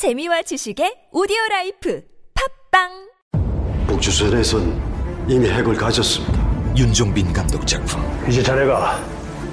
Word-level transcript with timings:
재미와 0.00 0.40
지식의 0.40 1.12
오디오 1.12 1.36
라이프 1.50 2.02
팟빵 2.72 2.88
북조선에선 3.86 5.28
이미 5.28 5.46
핵을 5.50 5.76
가졌습니다. 5.76 6.40
윤종빈 6.74 7.34
감독 7.34 7.66
작품 7.66 8.00
이제 8.26 8.42
자네가 8.42 8.98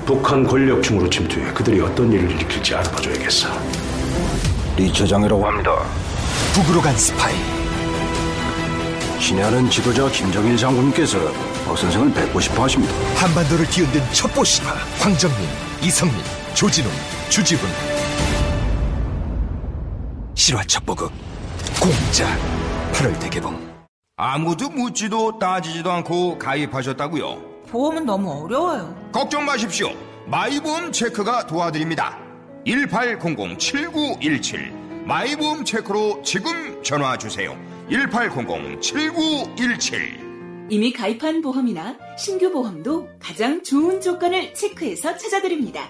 북한 0.05 0.47
권력층으로 0.47 1.10
침투해 1.10 1.52
그들이 1.52 1.81
어떤 1.81 2.13
일을 2.13 2.31
일으킬지 2.31 2.75
알아봐줘야겠어. 2.75 3.49
리 4.78 4.94
처장이라고 4.94 5.46
합니다. 5.46 5.86
북으로 6.54 6.79
간 6.79 6.95
스파이 6.95 7.36
친애하는 9.20 9.70
지도자 9.70 10.09
김정일 10.09 10.55
장군께서 10.55 11.20
박 11.66 11.77
선생을 11.77 12.14
뵙고 12.14 12.39
싶어 12.39 12.64
하십니다. 12.64 12.93
한반도를 13.18 13.66
뒤흔든 13.66 14.02
첩보 14.14 14.45
신화 14.45 14.71
황정민, 14.98 15.45
이성민, 15.84 16.23
조진웅, 16.54 16.89
주지훈 17.27 17.70
실화 20.38 20.64
첩보극 20.66 21.12
공짜 21.82 22.26
8월 22.94 23.20
대개봉 23.20 23.76
아무도 24.18 24.70
묻지도 24.70 25.40
따지지도 25.40 25.91
않고 25.91 26.38
가입하셨다고요? 26.38 27.64
보험은 27.68 28.05
너무 28.05 28.44
어려워요. 28.44 28.95
걱정 29.12 29.45
마십시오. 29.45 29.90
마이보험 30.28 30.92
체크가 30.92 31.48
도와드립니다. 31.48 32.20
1800-7917 32.68 34.72
마이보험 35.08 35.66
체크로 35.66 36.22
지금 36.22 36.84
전화 36.84 37.17
주세요. 37.17 37.58
1800-7917 37.90 40.28
이미 40.70 40.94
가입한 40.94 41.42
보험이나 41.42 41.98
신규 42.16 42.52
보험도 42.52 43.09
가장 43.20 43.64
좋은 43.64 44.02
조건을 44.02 44.54
체크해서 44.54 45.17
찾아드립니다. 45.17 45.90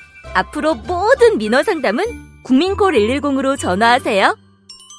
앞으로 0.33 0.75
모든 0.75 1.37
민원 1.37 1.63
상담은 1.63 2.03
국민콜 2.43 2.93
110으로 2.93 3.57
전화하세요. 3.57 4.35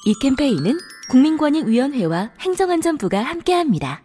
이 0.05 0.13
캠페인은 0.21 0.77
국민권익위원회와 1.09 2.31
행정안전부가 2.39 3.19
함께합니다. 3.19 4.01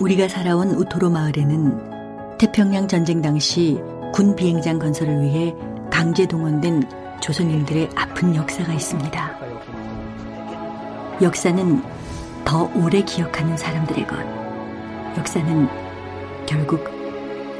우리가 0.00 0.28
살아온 0.28 0.70
우토로 0.70 1.10
마을에는 1.10 2.38
태평양 2.38 2.86
전쟁 2.86 3.20
당시 3.20 3.78
군 4.12 4.36
비행장 4.36 4.78
건설을 4.78 5.22
위해 5.22 5.54
강제 5.90 6.26
동원된 6.26 7.18
조선인들의 7.20 7.90
아픈 7.96 8.34
역사가 8.36 8.72
있습니다. 8.72 9.38
역사는 11.20 11.82
더 12.44 12.70
오래 12.74 13.02
기억하는 13.02 13.56
사람들의 13.56 14.06
것. 14.06 14.16
역사는 15.18 15.68
결국 16.46 16.84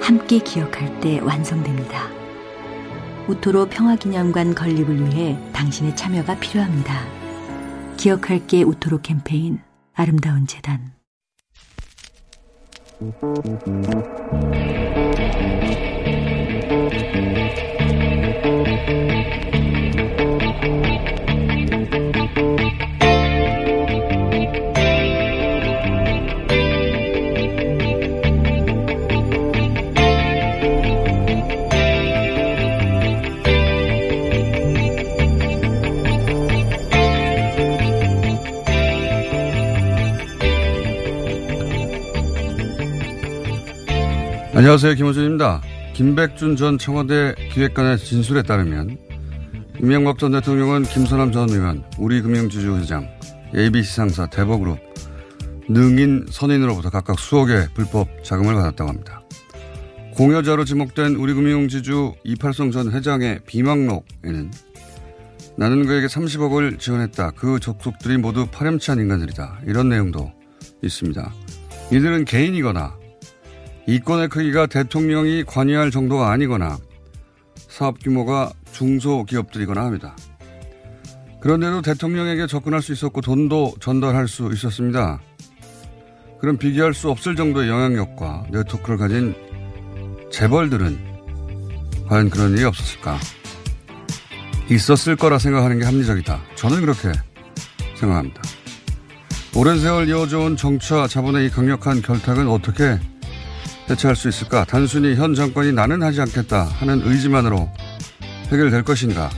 함께 0.00 0.39
기억할 0.39 1.00
때 1.00 1.19
완성됩니다. 1.20 2.17
우토로 3.28 3.66
평화기념관 3.66 4.54
건립을 4.54 5.04
위해 5.04 5.38
당신의 5.52 5.94
참여가 5.94 6.38
필요합니다. 6.40 6.94
기억할게 7.98 8.62
우토로 8.62 9.02
캠페인 9.02 9.60
아름다운 9.92 10.46
재단 10.46 10.92
안녕하세요. 44.58 44.95
김호준입니다. 44.95 45.63
김백준 45.95 46.57
전 46.57 46.79
청와대 46.79 47.33
기획관의 47.52 47.96
진술에 47.96 48.42
따르면 48.42 48.98
이명박 49.80 50.19
전 50.19 50.33
대통령은 50.33 50.83
김선남 50.83 51.30
전 51.30 51.48
의원, 51.48 51.85
우리금융지주 51.96 52.74
회장, 52.79 53.08
ABC 53.55 53.95
상사, 53.95 54.27
대법그룹, 54.27 54.80
능인 55.68 56.27
선인으로부터 56.29 56.91
각각 56.91 57.20
수억의 57.20 57.68
불법 57.73 58.08
자금을 58.24 58.52
받았다고 58.55 58.91
합니다. 58.91 59.23
공여자로 60.17 60.64
지목된 60.64 61.14
우리금융지주 61.14 62.14
이팔성 62.24 62.73
전 62.73 62.91
회장의 62.91 63.42
비망록에는 63.47 64.51
나는 65.57 65.86
그에게 65.86 66.08
30억을 66.08 66.80
지원했다. 66.80 67.30
그 67.36 67.61
족속들이 67.61 68.17
모두 68.17 68.48
파렴치한 68.51 68.98
인간들이다. 68.98 69.61
이런 69.67 69.89
내용도 69.89 70.33
있습니다. 70.83 71.33
이들은 71.92 72.24
개인이거나 72.24 72.98
이권의 73.88 74.28
크기가 74.28 74.66
대통령이 74.66 75.44
관여할 75.44 75.90
정도가 75.90 76.30
아니거나 76.30 76.76
사업 77.70 77.98
규모가 78.04 78.52
중소기업들이거나 78.72 79.82
합니다. 79.82 80.14
그런데도 81.40 81.80
대통령에게 81.80 82.46
접근할 82.46 82.82
수 82.82 82.92
있었고 82.92 83.22
돈도 83.22 83.76
전달할 83.80 84.28
수 84.28 84.50
있었습니다. 84.52 85.20
그럼 86.38 86.58
비교할 86.58 86.92
수 86.92 87.08
없을 87.08 87.34
정도의 87.34 87.70
영향력과 87.70 88.48
네트워크를 88.50 88.98
가진 88.98 89.34
재벌들은 90.30 90.98
과연 92.08 92.28
그런 92.28 92.52
일이 92.52 92.64
없었을까? 92.64 93.18
있었을 94.70 95.16
거라 95.16 95.38
생각하는 95.38 95.78
게 95.78 95.86
합리적이다. 95.86 96.38
저는 96.56 96.82
그렇게 96.82 97.10
생각합니다. 97.96 98.42
오랜 99.56 99.80
세월 99.80 100.06
이어져온 100.10 100.58
정치와 100.58 101.08
자본의 101.08 101.46
이 101.46 101.48
강력한 101.48 102.02
결탁은 102.02 102.48
어떻게 102.48 102.98
대처할 103.88 104.14
수 104.14 104.28
있을까? 104.28 104.64
단순히 104.64 105.14
현 105.16 105.34
정권이 105.34 105.72
나는 105.72 106.02
하지 106.02 106.20
않겠다 106.20 106.64
하는 106.64 107.00
의지만으로 107.04 107.68
해결될 108.52 108.82
것인가? 108.84 109.30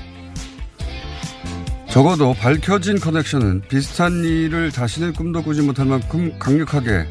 적어도 1.88 2.34
밝혀진 2.34 2.98
커넥션은 2.98 3.62
비슷한 3.68 4.24
일을 4.24 4.70
다시는 4.70 5.12
꿈도 5.12 5.42
꾸지 5.42 5.62
못할 5.62 5.86
만큼 5.86 6.36
강력하게 6.38 7.06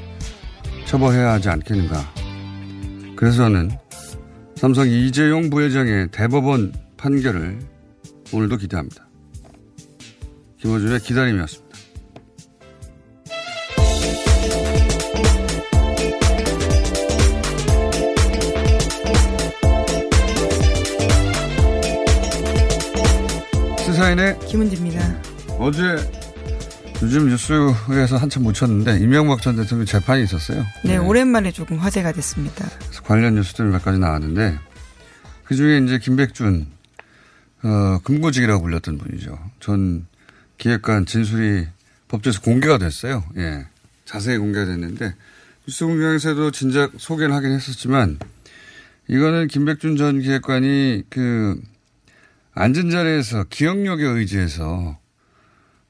처벌해야 0.85 1.33
하지 1.33 1.49
않겠는가? 1.49 2.13
그래서 3.15 3.37
저는 3.37 3.71
삼성 4.55 4.87
이재용 4.87 5.49
부회장의 5.49 6.09
대법원 6.11 6.73
판결을 6.97 7.59
오늘도 8.33 8.57
기대합니다. 8.57 9.07
김호준의 10.61 10.99
기다림이었습니다. 10.99 11.68
시사인의 23.99 24.39
김은지입니다. 24.47 25.21
어제 25.57 25.83
요즘 27.03 27.27
뉴스에서 27.27 28.15
한참 28.15 28.43
묻혔는데 28.43 28.97
이명박 28.99 29.41
전 29.41 29.57
대통령 29.57 29.85
재판이 29.85 30.23
있었어요. 30.23 30.65
네, 30.85 30.95
오랜만에 30.95 31.51
조금 31.51 31.77
화제가 31.77 32.13
됐습니다. 32.13 32.65
관련 33.03 33.35
뉴스들이 33.35 33.67
몇 33.67 33.83
가지 33.83 33.99
나왔는데 33.99 34.57
그 35.43 35.55
중에 35.55 35.79
이제 35.79 35.99
김백준 35.99 36.67
어, 37.63 37.99
금고직이라고 38.05 38.61
불렸던 38.61 38.99
분이죠. 38.99 39.37
전 39.59 40.07
기획관 40.57 41.05
진술이 41.05 41.67
법조에서 42.07 42.39
공개가 42.39 42.77
됐어요. 42.77 43.25
예. 43.35 43.67
자세히 44.05 44.37
공개가 44.37 44.65
됐는데 44.65 45.13
뉴스 45.67 45.85
공개에서도 45.85 46.51
진작 46.51 46.93
소개를 46.97 47.33
하긴 47.35 47.51
했었지만 47.51 48.17
이거는 49.09 49.49
김백준 49.49 49.97
전 49.97 50.21
기획관이 50.21 51.03
그 51.09 51.59
앉은 52.59 52.89
자리에서 52.89 53.45
기억력에 53.45 54.03
의지해서 54.03 54.99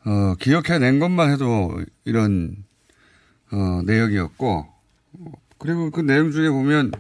어, 0.06 0.36
기억해낸 0.40 1.00
것만 1.00 1.32
해도 1.32 1.84
이런 2.06 2.56
어, 3.52 3.82
내역이었고 3.86 4.68
그리고 5.58 5.90
그 5.90 6.02
내용 6.02 6.32
중에 6.32 6.52
보면 6.52 6.92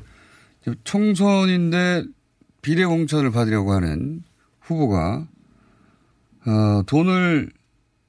총선인데 0.83 2.03
비례 2.63 2.83
공천을 2.83 3.29
받으려고 3.29 3.71
하는 3.73 4.23
후보가 4.61 5.27
어, 6.47 6.83
돈을 6.87 7.51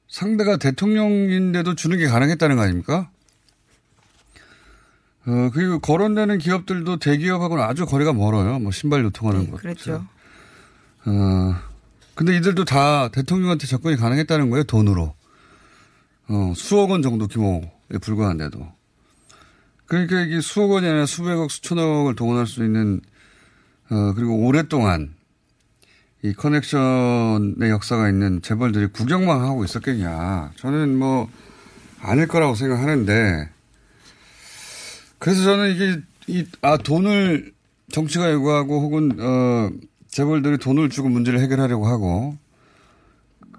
상대가 0.07 0.57
대통령인데도 0.57 1.75
주는 1.75 1.95
게 1.97 2.07
가능했다는 2.07 2.55
거 2.55 2.63
아닙니까? 2.63 3.11
어, 5.27 5.51
그리고 5.53 5.77
거론되는 5.77 6.39
기업들도 6.39 6.97
대기업하고는 6.97 7.63
아주 7.63 7.85
거리가 7.85 8.13
멀어요. 8.13 8.57
뭐 8.57 8.71
신발 8.71 9.05
유통하는 9.05 9.51
것. 9.51 9.61
그렇죠. 9.61 10.03
어, 11.05 11.55
근데 12.15 12.35
이들도 12.37 12.65
다 12.65 13.09
대통령한테 13.09 13.67
접근이 13.67 13.95
가능했다는 13.95 14.49
거예요, 14.49 14.63
돈으로. 14.63 15.15
어, 16.27 16.53
수억 16.55 16.91
원 16.91 17.01
정도 17.01 17.27
규모에 17.27 17.69
불과한데도. 18.01 18.67
그러니까 19.85 20.21
이게 20.21 20.39
수억 20.39 20.71
원이 20.71 20.87
아니라 20.87 21.05
수백억, 21.05 21.51
수천억을 21.51 22.15
동원할 22.15 22.47
수 22.47 22.63
있는, 22.63 23.01
어, 23.89 24.13
그리고 24.13 24.45
오랫동안 24.45 25.13
이 26.23 26.33
커넥션의 26.33 27.69
역사가 27.69 28.07
있는 28.07 28.41
재벌들이 28.41 28.87
구경만 28.87 29.41
하고 29.41 29.65
있었겠냐. 29.65 30.53
저는 30.55 30.97
뭐, 30.97 31.29
아닐 31.99 32.27
거라고 32.27 32.55
생각하는데, 32.55 33.49
그래서 35.17 35.43
저는 35.43 35.75
이게, 35.75 36.01
이, 36.27 36.45
아, 36.61 36.77
돈을 36.77 37.51
정치가 37.91 38.31
요구하고 38.31 38.81
혹은, 38.81 39.19
어, 39.19 39.71
재벌들이 40.11 40.57
돈을 40.57 40.89
주고 40.89 41.09
문제를 41.09 41.39
해결하려고 41.39 41.87
하고, 41.87 42.37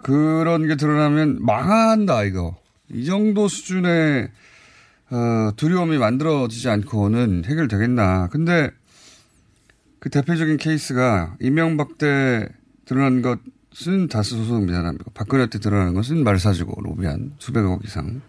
그런 0.03 0.67
게 0.67 0.77
드러나면 0.77 1.45
망한다, 1.45 2.25
이거. 2.25 2.57
이 2.91 3.05
정도 3.05 3.49
수준의, 3.49 4.29
어, 5.11 5.51
두려움이 5.57 5.99
만들어지지 5.99 6.69
않고는 6.69 7.45
해결되겠나. 7.47 8.29
근데 8.29 8.71
그 9.99 10.11
대표적인 10.11 10.57
케이스가 10.57 11.37
이명박 11.41 11.97
때 11.97 12.49
드러난 12.87 13.23
것은 13.23 14.09
다수 14.09 14.37
소송 14.37 14.67
미안합니다. 14.67 15.05
박근혜 15.15 15.47
때 15.49 15.59
드러나는 15.59 15.95
것은 15.95 16.25
말 16.25 16.39
사주고 16.39 16.81
로비한 16.83 17.35
수백억 17.39 17.85
이상. 17.85 18.21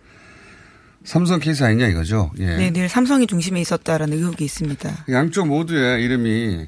삼성 1.04 1.40
케이스 1.40 1.64
아니냐 1.64 1.88
이거죠. 1.88 2.32
예. 2.40 2.58
네, 2.58 2.72
늘 2.72 2.88
삼성이 2.88 3.28
중심에 3.28 3.60
있었다라는 3.60 4.18
의혹이 4.18 4.46
있습니다. 4.46 5.06
양쪽 5.10 5.48
모두의 5.48 6.04
이름이 6.04 6.68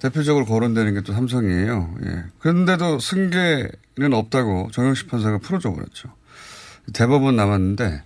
대표적으로 0.00 0.44
거론되는 0.44 0.94
게 0.94 1.00
또 1.00 1.12
삼성이에요. 1.12 1.94
예. 2.04 2.24
그런데도 2.38 2.98
승계는 3.00 4.12
없다고 4.12 4.70
정영식 4.72 5.08
판사가 5.08 5.38
풀어줘 5.38 5.72
버렸죠. 5.72 6.12
대법원 6.92 7.36
남았는데 7.36 8.02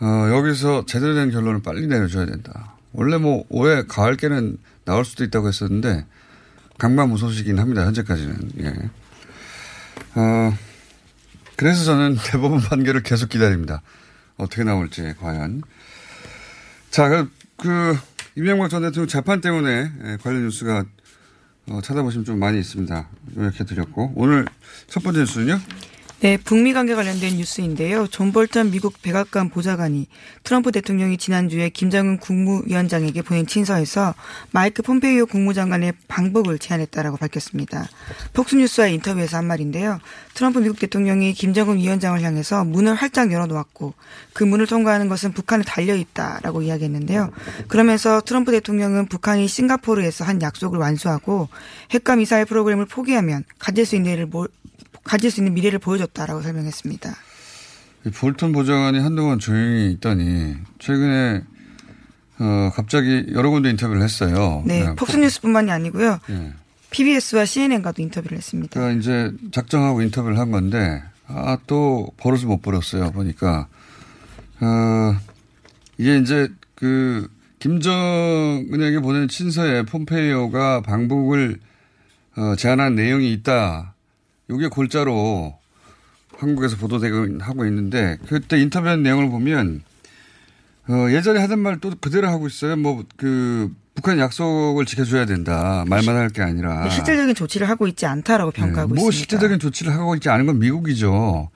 어, 0.00 0.28
여기서 0.30 0.86
제대로 0.86 1.14
된 1.14 1.30
결론을 1.30 1.62
빨리 1.62 1.86
내려줘야 1.86 2.26
된다. 2.26 2.76
원래 2.92 3.16
뭐 3.18 3.44
올해 3.48 3.82
가을께는 3.86 4.58
나올 4.84 5.04
수도 5.04 5.24
있다고 5.24 5.48
했었는데 5.48 6.06
강마무소식이긴 6.78 7.58
합니다. 7.58 7.84
현재까지는. 7.86 8.50
예. 8.60 8.68
어, 10.16 10.56
그래서 11.56 11.84
저는 11.84 12.16
대법원 12.30 12.60
판결을 12.60 13.02
계속 13.02 13.28
기다립니다. 13.28 13.82
어떻게 14.36 14.64
나올지 14.64 15.14
과연. 15.20 15.62
자, 16.90 17.08
그, 17.08 17.30
그 17.56 17.98
이명박 18.36 18.68
전 18.68 18.82
대통령 18.82 19.06
재판 19.06 19.40
때문에 19.40 19.92
예, 20.04 20.16
관련 20.20 20.42
뉴스가 20.42 20.84
어, 21.68 21.80
찾아보시면 21.80 22.24
좀 22.24 22.38
많이 22.38 22.58
있습니다. 22.58 23.08
요약해드렸고 23.36 24.12
오늘 24.16 24.44
첫 24.88 25.02
번째 25.02 25.20
뉴스는요. 25.20 25.60
네, 26.20 26.38
북미 26.38 26.72
관계 26.72 26.94
관련된 26.94 27.36
뉴스인데요. 27.36 28.06
존 28.06 28.32
볼턴 28.32 28.70
미국 28.70 29.02
백악관 29.02 29.50
보좌관이 29.50 30.06
트럼프 30.42 30.72
대통령이 30.72 31.18
지난주에 31.18 31.68
김정은 31.68 32.18
국무위원장에게 32.18 33.20
보낸 33.20 33.46
친서에서 33.46 34.14
마이크 34.50 34.82
폼페이오 34.82 35.26
국무장관의 35.26 35.92
방북을 36.08 36.58
제안했다라고 36.60 37.18
밝혔습니다. 37.18 37.88
폭스뉴스와의 38.32 38.94
인터뷰에서 38.94 39.36
한 39.36 39.46
말인데요. 39.46 40.00
트럼프 40.32 40.60
미국 40.60 40.78
대통령이 40.78 41.34
김정은 41.34 41.76
위원장을 41.76 42.20
향해서 42.22 42.64
문을 42.64 42.94
활짝 42.94 43.30
열어놓았고 43.30 43.92
그 44.32 44.44
문을 44.44 44.66
통과하는 44.66 45.08
것은 45.08 45.32
북한에 45.32 45.62
달려있다라고 45.64 46.62
이야기했는데요. 46.62 47.32
그러면서 47.68 48.22
트럼프 48.22 48.50
대통령은 48.52 49.06
북한이 49.06 49.46
싱가포르에서 49.46 50.24
한 50.24 50.40
약속을 50.40 50.78
완수하고 50.78 51.48
핵과 51.90 52.16
미사일 52.16 52.46
프로그램을 52.46 52.86
포기하면 52.86 53.44
가질 53.58 53.84
수 53.84 53.96
있는 53.96 54.12
일을 54.12 54.26
가질 55.04 55.30
수 55.30 55.40
있는 55.40 55.54
미래를 55.54 55.78
보여줬다라고 55.78 56.42
설명했습니다. 56.42 57.14
볼턴 58.16 58.52
보좌관이 58.52 58.98
한동안 58.98 59.38
조용히 59.38 59.92
있더니 59.92 60.56
최근에 60.78 61.42
어 62.38 62.70
갑자기 62.74 63.26
여러 63.32 63.50
군데 63.50 63.70
인터뷰를 63.70 64.02
했어요. 64.02 64.62
네, 64.66 64.94
폭스뉴스뿐만이 64.96 65.70
아니고요. 65.70 66.18
네. 66.28 66.52
PBS와 66.90 67.44
CNN과도 67.44 68.02
인터뷰를 68.02 68.36
했습니다. 68.36 68.78
그러니까 68.78 69.00
이제 69.00 69.32
작정하고 69.52 70.02
인터뷰를 70.02 70.38
한 70.38 70.50
건데 70.50 71.02
아 71.26 71.56
또 71.66 72.08
버릇을 72.18 72.46
못 72.48 72.60
버렸어요. 72.60 73.10
보니까 73.12 73.68
어 74.60 75.16
이게 75.96 76.18
이제 76.18 76.48
그 76.74 77.28
김정은에게 77.60 79.00
보낸 79.00 79.28
친서에 79.28 79.84
폼페이오가 79.84 80.82
방북을 80.82 81.58
어, 82.36 82.54
제안한 82.56 82.94
내용이 82.96 83.32
있다. 83.32 83.93
이게 84.56 84.68
골자로 84.68 85.54
한국에서 86.38 86.76
보도되고 86.76 87.38
하고 87.40 87.64
있는데 87.66 88.18
그때 88.28 88.58
인터뷰한 88.60 89.02
내용을 89.02 89.30
보면 89.30 89.82
어, 90.88 91.06
예전에 91.10 91.40
하던 91.40 91.58
말 91.60 91.78
또 91.80 91.92
그대로 92.00 92.28
하고 92.28 92.46
있어요. 92.46 92.76
뭐 92.76 93.02
그 93.16 93.72
북한 93.94 94.18
약속을 94.18 94.86
지켜줘야 94.86 95.24
된다. 95.24 95.84
말만 95.88 96.16
할 96.16 96.28
게 96.30 96.42
아니라 96.42 96.84
네, 96.84 96.90
실질적인 96.90 97.34
조치를 97.36 97.68
하고 97.68 97.86
있지 97.86 98.06
않다라고 98.06 98.50
평가하고 98.50 98.94
네, 98.94 99.00
뭐 99.00 99.08
있습니다. 99.10 99.16
실질적인 99.18 99.58
조치를 99.60 99.92
하고 99.92 100.14
있지 100.16 100.28
않은 100.28 100.46
건 100.46 100.58
미국이죠. 100.58 101.48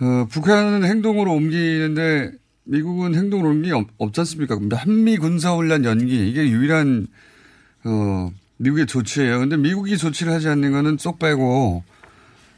어, 0.00 0.26
북한은 0.30 0.84
행동으로 0.84 1.32
옮기는데 1.34 2.32
미국은 2.64 3.14
행동으로 3.14 3.50
옮기 3.50 3.70
없, 3.72 3.86
없지 3.98 4.20
않습니까? 4.22 4.58
한미 4.72 5.18
군사훈련 5.18 5.84
연기 5.84 6.28
이게 6.28 6.48
유일한 6.48 7.06
어, 7.84 8.32
미국의 8.56 8.86
조치예요. 8.86 9.38
근데 9.40 9.56
미국이 9.58 9.98
조치를 9.98 10.32
하지 10.32 10.48
않는 10.48 10.72
거는 10.72 10.96
쏙 10.98 11.18
빼고 11.18 11.84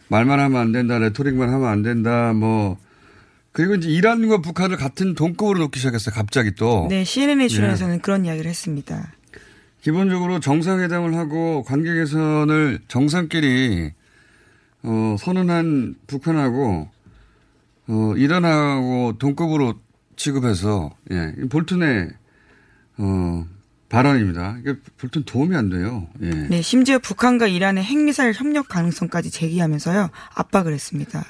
말만 0.09 0.39
하면 0.39 0.61
안 0.61 0.73
된다, 0.73 0.99
레토릭만 0.99 1.49
하면 1.51 1.69
안 1.69 1.83
된다, 1.83 2.33
뭐 2.33 2.79
그리고 3.53 3.75
이제 3.75 3.89
이란과 3.89 4.43
북한을 4.43 4.77
같은 4.77 5.15
동급으로 5.15 5.59
놓기 5.61 5.79
시작했어요. 5.79 6.15
갑자기 6.15 6.55
또. 6.55 6.87
네, 6.91 7.05
CNN에 7.05 7.49
출연해서는 7.49 7.95
네. 7.97 8.01
그런 8.03 8.27
이야기를 8.27 8.49
했습니다. 8.49 9.13
기본적으로 9.81 10.41
정상회담을 10.41 11.15
하고 11.15 11.63
관계 11.63 11.95
개선을 11.95 12.81
정상끼리 12.89 13.93
어, 14.83 15.17
선언한 15.19 15.95
북한하고 16.07 16.89
어, 17.89 18.15
이란하고 18.17 19.15
동급으로 19.19 19.75
취급해서 20.17 20.95
예, 21.13 21.33
볼튼의 21.49 22.11
어, 22.99 23.47
발언입니다. 23.89 24.57
이게 24.61 24.75
볼튼 24.99 25.23
도움이 25.25 25.55
안 25.55 25.69
돼요. 25.71 26.09
예. 26.23 26.31
네, 26.31 26.63
심지어 26.63 26.99
북한과 26.99 27.47
이란의 27.47 27.85
핵미사일 27.85 28.33
협력 28.33 28.69
가능성까지 28.69 29.31
제기하면서요 29.31 30.11
압박을 30.35 30.73
했습니다. 30.73 31.25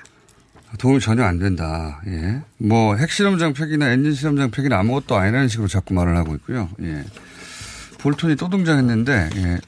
도움이 0.79 1.01
전혀 1.01 1.25
안 1.25 1.39
된다. 1.39 2.01
예. 2.07 2.43
뭐 2.59 2.97
핵실험장 2.97 3.53
폐기나 3.53 3.91
엔진 3.91 4.15
실험장 4.15 4.51
폐기는 4.51 4.77
아무것도 4.77 5.17
아니라는 5.17 5.49
식으로 5.49 5.69
자꾸 5.69 5.95
말을 5.95 6.17
하고 6.17 6.35
있고요. 6.37 6.69
예. 6.83 7.05
볼턴이 7.99 8.37
또 8.37 8.49
등장했는데 8.49 9.31
예. 9.37 9.59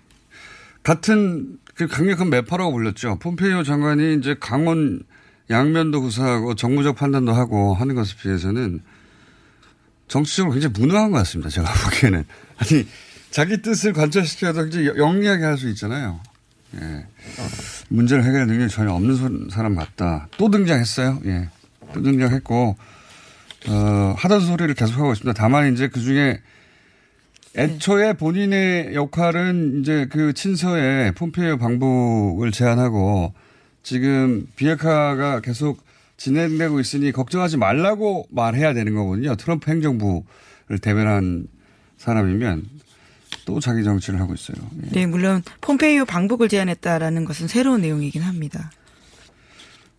같은 0.83 1.59
그 1.75 1.87
강력한 1.87 2.30
매파라고 2.30 2.73
불렸죠. 2.73 3.18
폼페이오 3.21 3.62
장관이 3.62 4.16
이제 4.16 4.37
강원 4.40 5.02
양면도 5.50 6.00
구사하고 6.00 6.54
정무적 6.54 6.97
판단도 6.97 7.33
하고 7.33 7.75
하는 7.75 7.95
것에 7.95 8.16
비해서는 8.21 8.80
정치적으로 10.09 10.53
굉장히 10.55 10.73
무능한 10.79 11.11
것 11.11 11.19
같습니다. 11.19 11.50
제가 11.50 11.71
보기에는. 11.85 12.25
아니, 12.57 12.87
자기 13.31 13.61
뜻을 13.62 13.93
관철시켜서 13.93 14.62
굉장히 14.65 14.87
영리하게 14.87 15.45
할 15.45 15.57
수 15.59 15.69
있잖아요. 15.71 16.21
예. 16.81 17.07
문제를 17.88 18.25
해결할 18.25 18.47
능력이 18.47 18.73
전혀 18.73 18.93
없는 18.93 19.49
사람 19.50 19.75
같다. 19.77 20.29
또 20.37 20.50
등장했어요. 20.50 21.21
예. 21.27 21.49
또 21.95 22.03
등장했고, 22.03 22.77
어, 23.69 24.15
하던 24.19 24.41
소리를 24.41 24.75
계속하고 24.75 25.12
있습니다. 25.12 25.33
다만 25.41 25.73
이제 25.73 25.88
그 25.88 26.00
중에 26.00 26.41
애초에 27.57 28.12
본인의 28.12 28.95
역할은 28.95 29.81
이제 29.81 30.07
그 30.11 30.33
친서에 30.33 31.12
폼페이오 31.12 31.57
방북을 31.59 32.53
제안하고 32.53 33.33
지금 33.83 34.47
비핵화가 34.57 35.41
계속 35.41 35.83
진행되고 36.18 36.80
있으니 36.80 37.12
걱정하지 37.12 37.56
말라고 37.56 38.26
말해야 38.30 38.75
되는 38.75 38.94
거거든요. 38.94 39.37
트럼프 39.37 39.70
행정부를 39.70 40.78
대변한 40.82 41.46
사람이면 41.96 42.68
또 43.46 43.60
자기 43.60 43.82
정치를 43.82 44.20
하고 44.20 44.34
있어요. 44.34 44.56
예. 44.84 44.90
네, 44.90 45.06
물론 45.06 45.42
폼페이오 45.62 46.04
방북을 46.04 46.48
제안했다라는 46.48 47.25
것은 47.25 47.48
새로운 47.48 47.80
내용이긴 47.80 48.22
합니다. 48.22 48.70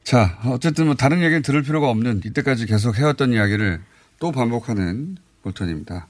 자, 0.03 0.39
어쨌든 0.45 0.85
뭐 0.87 0.95
다른 0.95 1.19
얘기는 1.21 1.41
들을 1.41 1.61
필요가 1.63 1.89
없는 1.89 2.21
이때까지 2.25 2.65
계속 2.65 2.97
해왔던 2.97 3.33
이야기를 3.33 3.81
또 4.19 4.31
반복하는 4.31 5.17
볼턴입니다. 5.43 6.07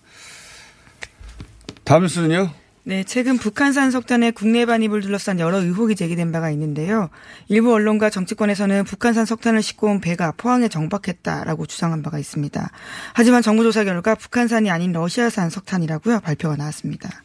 다음 1.84 2.04
뉴스는요? 2.04 2.52
네, 2.84 3.04
최근 3.04 3.38
북한산 3.38 3.92
석탄의 3.92 4.32
국내 4.32 4.66
반입을 4.66 5.02
둘러싼 5.02 5.40
여러 5.40 5.62
의혹이 5.62 5.96
제기된 5.96 6.32
바가 6.32 6.50
있는데요. 6.52 7.10
일부 7.48 7.74
언론과 7.74 8.10
정치권에서는 8.10 8.86
북한산 8.86 9.26
석탄을 9.26 9.62
싣고 9.62 9.88
온 9.88 10.02
배가 10.02 10.32
포항에 10.38 10.70
정박했다라고 10.70 11.66
주장한 11.66 12.02
바가 12.02 12.18
있습니다. 12.20 12.72
하지만 13.14 13.42
정부 13.42 13.64
조사 13.64 13.84
결과 13.84 14.16
북한산이 14.16 14.72
아닌 14.72 14.94
러시아산 14.94 15.50
석탄이라고요 15.50 16.22
발표가 16.22 16.56
나왔습니다. 16.56 17.22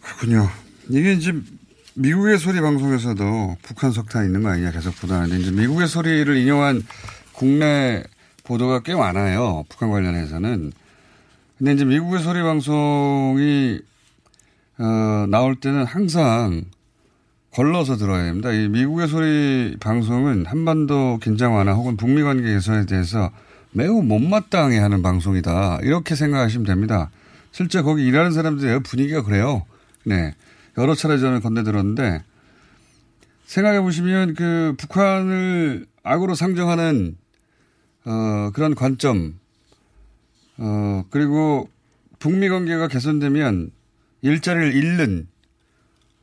그렇군요. 0.00 0.48
이게 0.88 1.12
이제 1.12 1.32
미국의 1.94 2.38
소리 2.38 2.60
방송에서도 2.60 3.56
북한 3.62 3.92
석탄 3.92 4.24
있는 4.24 4.42
거 4.42 4.48
아니냐 4.48 4.72
계속 4.72 4.96
보도하는데 5.00 5.38
이제 5.38 5.50
미국의 5.50 5.86
소리를 5.86 6.34
인용한 6.36 6.82
국내 7.32 8.02
보도가 8.42 8.80
꽤 8.80 8.94
많아요. 8.94 9.64
북한 9.68 9.90
관련해서는. 9.90 10.72
근데 11.58 11.72
이제 11.72 11.84
미국의 11.84 12.20
소리 12.20 12.42
방송이 12.42 13.80
어, 14.78 15.26
나올 15.28 15.56
때는 15.56 15.84
항상 15.84 16.64
걸러서 17.52 17.96
들어야 17.96 18.24
됩니다. 18.24 18.52
이 18.52 18.68
미국의 18.68 19.06
소리 19.06 19.76
방송은 19.78 20.46
한반도 20.46 21.18
긴장 21.22 21.54
완화 21.54 21.72
혹은 21.72 21.96
북미 21.96 22.22
관계 22.22 22.52
개선에 22.52 22.84
대해서 22.86 23.30
매우 23.70 24.02
못마땅해 24.02 24.78
하는 24.78 25.02
방송이다. 25.02 25.80
이렇게 25.82 26.16
생각하시면 26.16 26.66
됩니다. 26.66 27.10
실제 27.52 27.82
거기 27.82 28.04
일하는 28.04 28.32
사람들의 28.32 28.80
분위기가 28.80 29.22
그래요. 29.22 29.64
네. 30.04 30.34
여러 30.76 30.94
차례 30.96 31.18
저는 31.18 31.40
건네들었는데 31.40 32.24
생각해 33.46 33.80
보시면 33.80 34.34
그 34.34 34.74
북한을 34.76 35.86
악으로 36.02 36.34
상정하는 36.34 37.16
어, 38.04 38.50
그런 38.52 38.74
관점 38.74 39.38
어, 40.56 41.04
그리고 41.10 41.68
북미 42.18 42.48
관계가 42.48 42.88
개선되면 42.88 43.70
일자리를 44.24 44.74
잃는 44.74 45.28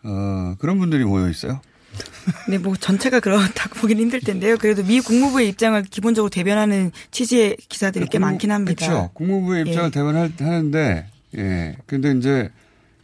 어, 0.04 0.56
그런 0.58 0.80
분들이 0.80 1.06
모여 1.06 1.30
있어요. 1.30 1.62
네, 2.50 2.58
뭐 2.58 2.76
전체가 2.76 3.20
그렇다고 3.20 3.76
보기는 3.76 4.02
힘들 4.02 4.20
텐데요. 4.22 4.58
그래도 4.58 4.84
미 4.84 5.00
국무부의 5.02 5.50
입장을 5.50 5.82
기본적으로 5.84 6.30
대변하는 6.30 6.92
취지의 7.12 7.58
기사들이 7.70 8.06
꽤 8.06 8.18
국무, 8.18 8.26
많긴 8.26 8.52
합니다. 8.52 8.86
그렇죠. 8.86 9.12
국무부의 9.14 9.68
입장을 9.68 9.88
예. 9.88 9.92
대변하는데, 9.92 11.08
예. 11.38 11.78
근데 11.86 12.12
이제 12.12 12.50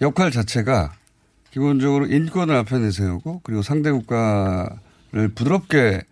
역할 0.02 0.32
자체가 0.32 0.94
기본적으로 1.52 2.08
인권을 2.08 2.56
앞에 2.56 2.80
내세우고 2.80 3.42
그리고 3.44 3.62
상대 3.62 3.92
국가를 3.92 5.30
부드럽게 5.36 6.04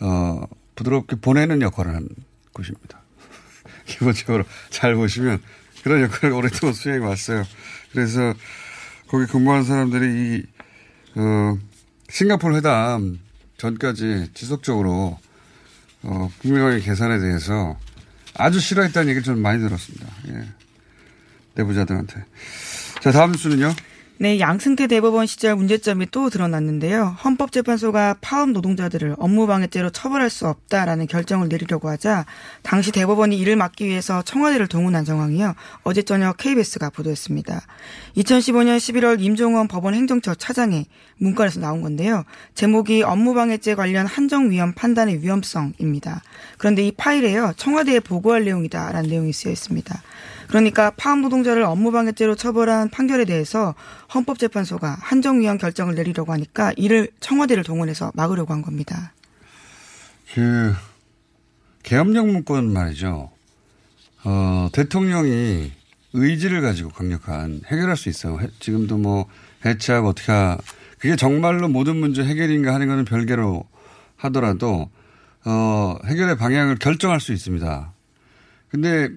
어 0.00 0.42
부드럽게 0.74 1.16
보내는 1.16 1.62
역할을 1.62 1.94
하는 1.94 2.08
곳입니다. 2.52 3.00
기본적으로 3.86 4.44
잘 4.70 4.94
보시면 4.94 5.40
그런 5.82 6.02
역할을 6.02 6.34
오랫동안 6.34 6.74
수행해 6.74 7.04
왔어요. 7.04 7.44
그래서 7.92 8.34
거기 9.08 9.26
근무하는 9.26 9.64
사람들이 9.64 10.06
이 10.06 10.42
어, 11.16 11.58
싱가포르 12.10 12.56
회담 12.56 13.18
전까지 13.56 14.30
지속적으로 14.34 15.18
어, 16.02 16.30
북미 16.40 16.58
관계 16.60 16.80
개선에 16.80 17.18
대해서 17.18 17.78
아주 18.34 18.60
싫어했다는 18.60 19.08
얘기를 19.08 19.22
저는 19.22 19.42
많이 19.42 19.60
들었습니다. 19.60 20.06
예. 20.28 20.48
내부자들한테. 21.54 22.24
자, 23.00 23.10
다음 23.10 23.32
뉴스는요. 23.32 23.74
네, 24.20 24.40
양승태 24.40 24.88
대법원 24.88 25.26
시절 25.26 25.54
문제점이 25.54 26.08
또 26.10 26.28
드러났는데요. 26.28 27.16
헌법재판소가 27.22 28.16
파업 28.20 28.50
노동자들을 28.50 29.14
업무방해죄로 29.16 29.90
처벌할 29.90 30.28
수 30.28 30.48
없다라는 30.48 31.06
결정을 31.06 31.48
내리려고 31.48 31.88
하자 31.88 32.26
당시 32.62 32.90
대법원이 32.90 33.38
이를 33.38 33.54
막기 33.54 33.86
위해서 33.86 34.22
청와대를 34.22 34.66
동원한 34.66 35.04
정황이요. 35.04 35.54
어제 35.84 36.02
저녁 36.02 36.36
KBS가 36.36 36.90
보도했습니다. 36.90 37.62
2015년 38.16 38.78
11월 38.78 39.20
임종원 39.20 39.68
법원 39.68 39.94
행정처 39.94 40.34
차장의 40.34 40.86
문건에서 41.18 41.60
나온 41.60 41.80
건데요. 41.80 42.24
제목이 42.56 43.04
업무방해죄 43.04 43.76
관련 43.76 44.04
한정위원 44.04 44.74
판단의 44.74 45.22
위험성입니다. 45.22 46.22
그런데 46.56 46.84
이 46.84 46.90
파일에요. 46.90 47.52
청와대에 47.56 48.00
보고할 48.00 48.44
내용이다라는 48.44 49.08
내용이 49.08 49.32
쓰여 49.32 49.52
있습니다. 49.52 50.02
그러니까 50.48 50.90
파업 50.96 51.20
노동자를 51.20 51.62
업무방해죄로 51.62 52.34
처벌한 52.34 52.88
판결에 52.88 53.26
대해서 53.26 53.74
헌법재판소가 54.14 54.96
한정위원 55.00 55.58
결정을 55.58 55.94
내리려고 55.94 56.32
하니까 56.32 56.72
이를 56.76 57.08
청와대를 57.20 57.62
동원해서 57.64 58.12
막으려고 58.14 58.52
한 58.54 58.62
겁니다. 58.62 59.12
그, 60.34 60.74
계엄령 61.82 62.28
문건 62.32 62.72
말이죠. 62.72 63.30
어, 64.24 64.68
대통령이 64.72 65.72
의지를 66.12 66.60
가지고 66.60 66.90
강력한 66.90 67.60
해결할 67.66 67.96
수 67.96 68.08
있어요. 68.08 68.40
해- 68.40 68.48
지금도 68.60 68.98
뭐 68.98 69.26
해체하고 69.64 70.08
어떻게 70.08 70.32
하, 70.32 70.58
그게 70.98 71.16
정말로 71.16 71.68
모든 71.68 71.96
문제 71.96 72.24
해결인가 72.24 72.74
하는 72.74 72.88
거는 72.88 73.04
별개로 73.04 73.64
하더라도 74.16 74.90
어, 75.44 75.96
해결의 76.06 76.36
방향을 76.36 76.76
결정할 76.76 77.20
수 77.20 77.32
있습니다. 77.32 77.92
근데 78.70 79.08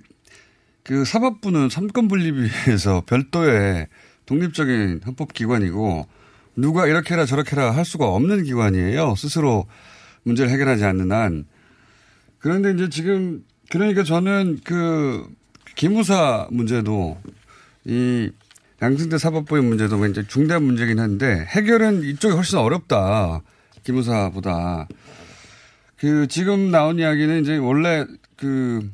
그 0.84 1.04
사법부는 1.06 1.70
삼권 1.70 2.08
분립에 2.08 2.50
위해서 2.68 3.04
별도의 3.06 3.88
독립적인 4.32 5.02
헌법기관이고 5.06 6.08
누가 6.56 6.88
이렇게 6.88 7.14
해라 7.14 7.26
저렇게 7.26 7.58
해라 7.58 7.72
할 7.72 7.84
수가 7.84 8.08
없는 8.08 8.46
기관이에요. 8.46 9.16
스스로 9.16 9.66
문제를 10.24 10.50
해결하지 10.52 10.86
않는 10.86 11.12
한. 11.12 11.46
그런데 12.40 12.72
이제 12.72 12.88
지금 12.90 13.44
그러니까 13.70 14.04
저는 14.04 14.60
그 14.64 15.28
기무사 15.76 16.48
문제도 16.50 17.18
이 17.84 18.32
양승태 18.82 19.18
사법부의 19.18 19.64
문제도 19.64 20.00
굉장히 20.00 20.28
중대한 20.30 20.64
문제긴 20.64 21.00
한데 21.00 21.46
해결은 21.50 22.04
이쪽이 22.04 22.34
훨씬 22.34 22.58
어렵다. 22.58 23.42
기무사보다. 23.84 24.88
그 25.98 26.28
지금 26.28 26.72
나온 26.72 27.00
이야기는 27.00 27.42
이제 27.42 27.58
원래 27.58 28.06
그 28.38 28.90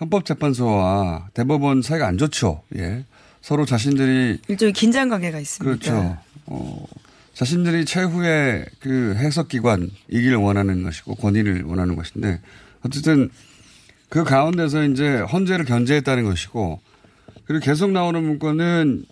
헌법재판소와 0.00 1.30
대법원 1.32 1.80
사이가 1.80 2.06
안 2.06 2.18
좋죠. 2.18 2.62
예. 2.76 3.04
서로 3.48 3.64
자신들이 3.64 4.40
일종의 4.48 4.74
긴장 4.74 5.08
관계가 5.08 5.40
있습니다. 5.40 5.64
그렇죠. 5.64 6.18
어, 6.44 6.84
자신들이 7.32 7.86
최후의 7.86 8.66
그 8.78 9.14
해석기관이기를 9.16 10.36
원하는 10.36 10.82
것이고 10.82 11.14
권위를 11.14 11.62
원하는 11.62 11.96
것인데 11.96 12.42
어쨌든 12.84 13.30
그 14.10 14.22
가운데서 14.22 14.84
이제 14.84 15.16
헌재를 15.20 15.64
견제했다는 15.64 16.24
것이고 16.24 16.78
그리고 17.46 17.64
계속 17.64 17.90
나오는 17.90 18.22
문건은 18.22 19.06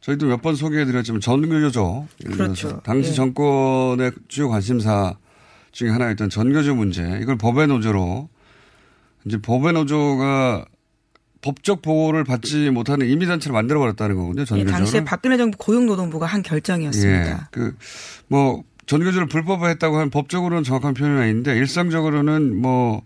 저희도 0.00 0.26
몇 0.26 0.42
번 0.42 0.56
소개해드렸지만 0.56 1.20
들어서 1.20 2.36
그렇죠. 2.36 2.80
당시 2.82 3.10
예. 3.10 3.14
정권의 3.14 4.10
주요 4.26 4.48
관심사 4.48 5.14
중에 5.70 5.90
하나였던 5.90 6.28
전교조 6.30 6.74
문제 6.74 7.20
이걸 7.22 7.38
법의 7.38 7.68
노조로 7.68 8.28
이제 9.26 9.40
법의 9.40 9.74
노조가 9.74 10.64
법적 11.42 11.82
보호를 11.82 12.24
받지 12.24 12.70
못하는 12.70 13.06
임의단체를 13.08 13.52
만들어버렸다는 13.52 14.16
거거든요. 14.16 14.42
예, 14.42 14.44
전교조를. 14.44 14.72
당시에 14.72 15.04
박근혜 15.04 15.36
정부 15.36 15.56
고용노동부가 15.58 16.26
한 16.26 16.42
결정이었습니다. 16.42 17.30
예. 17.30 17.36
그, 17.50 17.76
뭐, 18.28 18.64
전교조를 18.86 19.28
불법화했다고 19.28 19.96
하면 19.96 20.10
법적으로는 20.10 20.64
정확한 20.64 20.94
표현은 20.94 21.20
아닌데, 21.20 21.56
일상적으로는 21.56 22.56
뭐, 22.60 23.02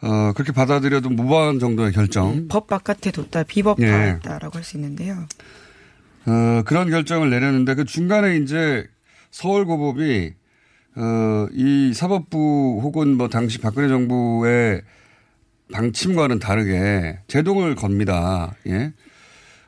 어, 0.00 0.32
그렇게 0.34 0.52
받아들여도 0.52 1.10
무방한 1.10 1.58
정도의 1.58 1.92
결정. 1.92 2.48
법 2.48 2.66
바깥에 2.66 3.10
뒀다, 3.10 3.40
예. 3.40 3.44
비법화했다라고 3.44 4.58
할수 4.58 4.76
있는데요. 4.76 5.26
어, 6.26 6.62
그런 6.64 6.90
결정을 6.90 7.30
내렸는데, 7.30 7.74
그 7.74 7.84
중간에 7.84 8.36
이제 8.36 8.86
서울고법이, 9.30 10.34
어, 10.96 11.46
이 11.52 11.92
사법부 11.94 12.80
혹은 12.82 13.16
뭐 13.16 13.28
당시 13.28 13.58
박근혜 13.58 13.88
정부의 13.88 14.82
방침과는 15.72 16.38
다르게 16.38 17.18
제동을 17.26 17.74
겁니다. 17.74 18.54
예. 18.66 18.92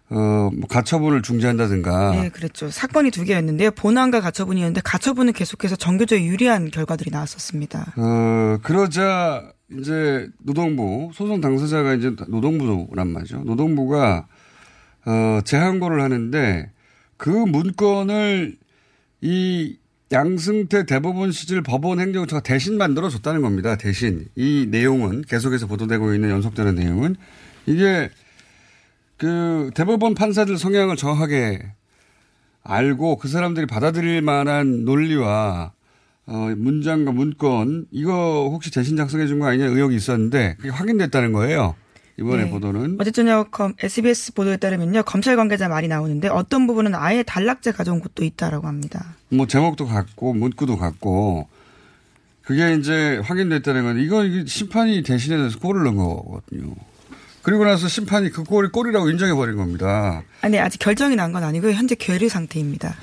어, 0.08 0.50
뭐 0.52 0.68
가처분을 0.68 1.22
중지한다든가. 1.22 2.12
네, 2.12 2.28
그랬죠. 2.28 2.70
사건이 2.70 3.10
두 3.10 3.24
개였는데요. 3.24 3.72
본안과 3.72 4.20
가처분이었는데 4.20 4.82
가처분은 4.84 5.32
계속해서 5.32 5.74
정교조에 5.76 6.24
유리한 6.24 6.70
결과들이 6.70 7.10
나왔었습니다. 7.10 7.94
어, 7.96 8.58
그러자 8.62 9.50
이제 9.72 10.28
노동부, 10.38 11.10
소송 11.12 11.40
당사자가 11.40 11.94
이제 11.94 12.14
노동부란 12.28 13.08
말이죠. 13.08 13.38
노동부가 13.38 14.28
어, 15.06 15.40
재항고를 15.44 16.00
하는데 16.02 16.70
그 17.16 17.30
문건을 17.30 18.56
이 19.22 19.78
양승태 20.12 20.86
대법원 20.86 21.32
시절 21.32 21.62
법원 21.62 21.98
행정처가 21.98 22.42
대신 22.42 22.78
만들어 22.78 23.08
줬다는 23.08 23.42
겁니다. 23.42 23.76
대신. 23.76 24.26
이 24.36 24.66
내용은 24.70 25.22
계속해서 25.22 25.66
보도되고 25.66 26.14
있는 26.14 26.30
연속되는 26.30 26.74
내용은 26.76 27.16
이게 27.66 28.10
그 29.16 29.70
대법원 29.74 30.14
판사들 30.14 30.58
성향을 30.58 30.96
정확하게 30.96 31.60
알고 32.62 33.16
그 33.16 33.28
사람들이 33.28 33.66
받아들일 33.66 34.22
만한 34.22 34.84
논리와 34.84 35.72
어, 36.28 36.52
문장과 36.56 37.12
문건 37.12 37.86
이거 37.92 38.48
혹시 38.50 38.72
대신 38.72 38.96
작성해 38.96 39.26
준 39.26 39.38
거 39.38 39.46
아니냐 39.46 39.66
의혹이 39.66 39.94
있었는데 39.96 40.56
그게 40.58 40.70
확인됐다는 40.70 41.32
거예요. 41.32 41.74
이번에 42.18 42.44
네. 42.44 42.50
보도는 42.50 42.96
어제 42.98 43.10
저녁 43.10 43.50
검- 43.50 43.74
SBS 43.78 44.32
보도에 44.32 44.56
따르면요. 44.56 45.02
검찰 45.02 45.36
관계자 45.36 45.68
말이 45.68 45.86
나오는데 45.88 46.28
어떤 46.28 46.66
부분은 46.66 46.94
아예 46.94 47.22
단락제 47.22 47.72
가져온 47.72 48.00
곳도 48.00 48.24
있다라고 48.24 48.66
합니다. 48.66 49.14
뭐 49.28 49.46
제목도 49.46 49.86
같고 49.86 50.32
문구도 50.32 50.78
같고 50.78 51.48
그게 52.42 52.74
이제 52.74 53.18
확인됐다는 53.24 53.82
건 53.84 53.98
이거 53.98 54.22
심판이 54.46 55.02
대신해서 55.02 55.58
골을 55.58 55.84
넣은 55.84 55.96
거거든요. 55.96 56.74
그리고 57.42 57.64
나서 57.64 57.86
심판이 57.86 58.30
그 58.30 58.44
골이 58.44 58.70
골이라고 58.70 59.10
인정해 59.10 59.32
버린 59.34 59.56
겁니다. 59.56 60.22
아니 60.40 60.58
아직 60.58 60.78
결정이 60.78 61.16
난 61.16 61.32
건 61.32 61.44
아니고요. 61.44 61.72
현재 61.72 61.94
계류 61.94 62.28
상태입니다. 62.28 62.94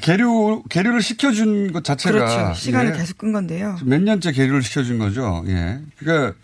계류 0.00 0.62
계류를 0.68 1.00
시켜준 1.02 1.72
것 1.72 1.84
자체가 1.84 2.12
그렇죠. 2.18 2.54
시간을 2.54 2.92
예, 2.94 2.98
계속 2.98 3.18
끈 3.18 3.32
건데요. 3.32 3.78
몇 3.84 4.02
년째 4.02 4.32
계류를 4.32 4.62
시켜준 4.62 4.98
거죠. 4.98 5.44
예. 5.48 5.80
그러니까 5.98 6.34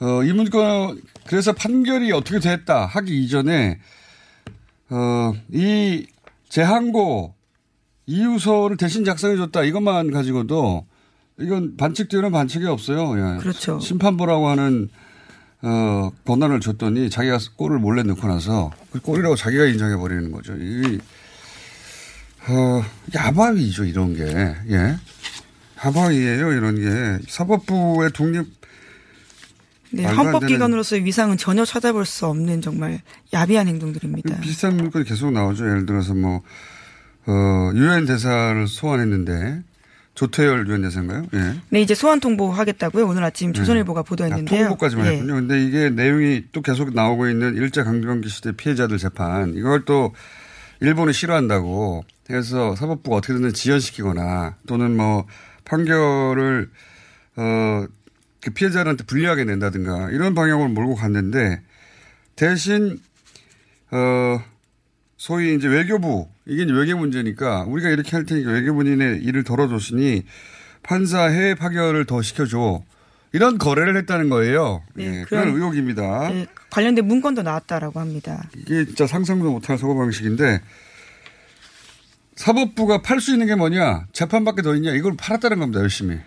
어, 0.00 0.22
이 0.22 0.32
문건 0.32 1.00
그래서 1.26 1.52
판결이 1.52 2.12
어떻게 2.12 2.38
됐다 2.38 2.86
하기 2.86 3.24
이전에 3.24 3.78
어, 4.90 5.32
이 5.50 6.06
재항고 6.48 7.34
이유서를 8.06 8.76
대신 8.76 9.04
작성해 9.04 9.36
줬다 9.36 9.64
이것만 9.64 10.10
가지고도 10.10 10.86
이건 11.38 11.76
반칙 11.76 12.08
되는 12.08 12.30
반칙이 12.30 12.66
없어요. 12.66 13.18
예. 13.18 13.38
그렇죠. 13.38 13.78
심판부라고 13.80 14.48
하는 14.48 14.88
어, 15.62 16.10
권한을 16.24 16.60
줬더니 16.60 17.10
자기가 17.10 17.38
골을 17.56 17.78
몰래 17.78 18.02
넣고 18.02 18.26
나서 18.26 18.70
그 18.92 19.00
골이라고 19.00 19.34
자기가 19.36 19.64
인정해 19.66 19.96
버리는 19.96 20.30
거죠. 20.30 20.54
이 20.54 20.98
어, 22.48 22.82
야바위죠 23.14 23.84
이런 23.84 24.14
게 24.14 24.22
예. 24.70 24.96
야바위예요 25.84 26.52
이런 26.52 26.76
게 26.76 27.26
사법부의 27.28 28.10
독립 28.12 28.46
네, 29.90 30.02
말도 30.02 30.20
안 30.20 30.26
헌법 30.26 30.46
기관으로서의 30.46 31.04
위상은 31.04 31.36
전혀 31.36 31.64
찾아볼 31.64 32.04
수 32.04 32.26
없는 32.26 32.60
정말 32.60 33.00
야비한 33.32 33.68
행동들입니다. 33.68 34.40
비슷한 34.40 34.76
물건이 34.76 35.04
계속 35.04 35.30
나오죠. 35.32 35.68
예를 35.68 35.86
들어서 35.86 36.14
뭐, 36.14 36.42
어, 37.26 37.70
유엔 37.74 38.06
대사를 38.06 38.66
소환했는데, 38.66 39.62
조태열 40.14 40.66
유엔 40.66 40.80
대사인가요? 40.80 41.26
예. 41.34 41.60
네, 41.68 41.82
이제 41.82 41.94
소환 41.94 42.20
통보하겠다고요. 42.20 43.06
오늘 43.06 43.22
아침 43.22 43.52
조선일보가 43.52 44.00
아, 44.00 44.02
보도했는데요. 44.02 44.60
통보까지만 44.60 45.06
예. 45.06 45.10
했군요. 45.10 45.34
근데 45.34 45.62
이게 45.62 45.90
내용이 45.90 46.44
또 46.52 46.62
계속 46.62 46.94
나오고 46.94 47.28
있는 47.28 47.54
일제 47.54 47.82
강점기 47.82 48.28
시대 48.30 48.52
피해자들 48.52 48.96
재판, 48.96 49.54
이걸 49.54 49.84
또 49.84 50.14
일본이 50.80 51.12
싫어한다고 51.12 52.04
해서 52.30 52.74
사법부가 52.76 53.16
어떻게든 53.16 53.52
지연시키거나 53.52 54.56
또는 54.66 54.96
뭐 54.96 55.26
판결을, 55.64 56.70
어, 57.36 57.84
그 57.84 57.88
피해자한테 58.54 59.04
불리하게 59.04 59.44
낸다든가 59.44 60.10
이런 60.10 60.34
방향으로 60.34 60.68
몰고 60.68 60.94
갔는데 60.94 61.62
대신 62.36 63.00
어 63.90 64.40
소위 65.16 65.54
이제 65.56 65.66
외교부 65.68 66.28
이게 66.44 66.62
이제 66.64 66.72
외교 66.72 66.96
문제니까 66.96 67.64
우리가 67.64 67.88
이렇게 67.88 68.10
할 68.12 68.24
테니까 68.24 68.50
외교부인의 68.52 69.22
일을 69.22 69.42
덜어줬으니 69.44 70.24
판사 70.82 71.24
해외 71.24 71.54
파견을 71.54 72.04
더 72.04 72.22
시켜줘 72.22 72.82
이런 73.32 73.58
거래를 73.58 73.96
했다는 73.96 74.28
거예요. 74.30 74.82
네, 74.94 75.04
예, 75.04 75.10
그런 75.24 75.44
그런- 75.44 75.54
의혹입니다. 75.56 76.28
네, 76.30 76.46
관련된 76.70 77.04
문건도 77.06 77.42
나왔다라고 77.42 77.98
합니다. 77.98 78.48
이게 78.56 78.84
진짜 78.84 79.06
상상도 79.06 79.50
못할 79.50 79.76
사고 79.78 79.96
방식인데 79.96 80.60
사법부가 82.36 83.02
팔 83.02 83.20
수 83.20 83.32
있는 83.32 83.46
게 83.46 83.54
뭐냐 83.54 84.06
재판밖에 84.12 84.62
더 84.62 84.74
있냐 84.76 84.92
이걸 84.92 85.16
팔았다는 85.16 85.58
겁니다 85.58 85.80
열심히. 85.80 86.18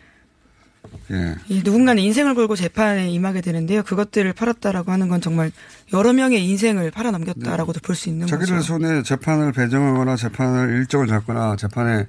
예. 1.11 1.35
이 1.47 1.61
누군가는 1.63 2.01
인생을 2.01 2.35
걸고 2.35 2.55
재판에 2.55 3.09
임하게 3.09 3.41
되는데요. 3.41 3.83
그것들을 3.83 4.31
팔았다라고 4.33 4.91
하는 4.91 5.09
건 5.09 5.21
정말 5.21 5.51
여러 5.93 6.13
명의 6.13 6.45
인생을 6.45 6.91
팔아넘겼다라고도 6.91 7.79
볼수 7.81 8.09
있는 8.09 8.27
자기들 8.27 8.55
거죠. 8.57 8.67
손에 8.67 9.03
재판을 9.03 9.51
배정하거나 9.51 10.15
재판을 10.15 10.75
일정을 10.77 11.07
잡거나 11.07 11.55
재판에 11.55 12.05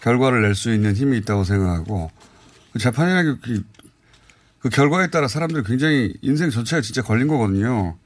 결과를 0.00 0.42
낼 0.42 0.54
수 0.54 0.72
있는 0.72 0.94
힘이 0.94 1.18
있다고 1.18 1.44
생각하고 1.44 2.10
그 2.72 2.78
재판이라는 2.78 3.34
게 3.34 3.40
그, 3.40 3.64
그 4.60 4.68
결과에 4.68 5.08
따라 5.08 5.28
사람들이 5.28 5.62
굉장히 5.64 6.12
인생 6.22 6.50
전체가 6.50 6.82
진짜 6.82 7.02
걸린 7.02 7.28
거거든요. 7.28 7.96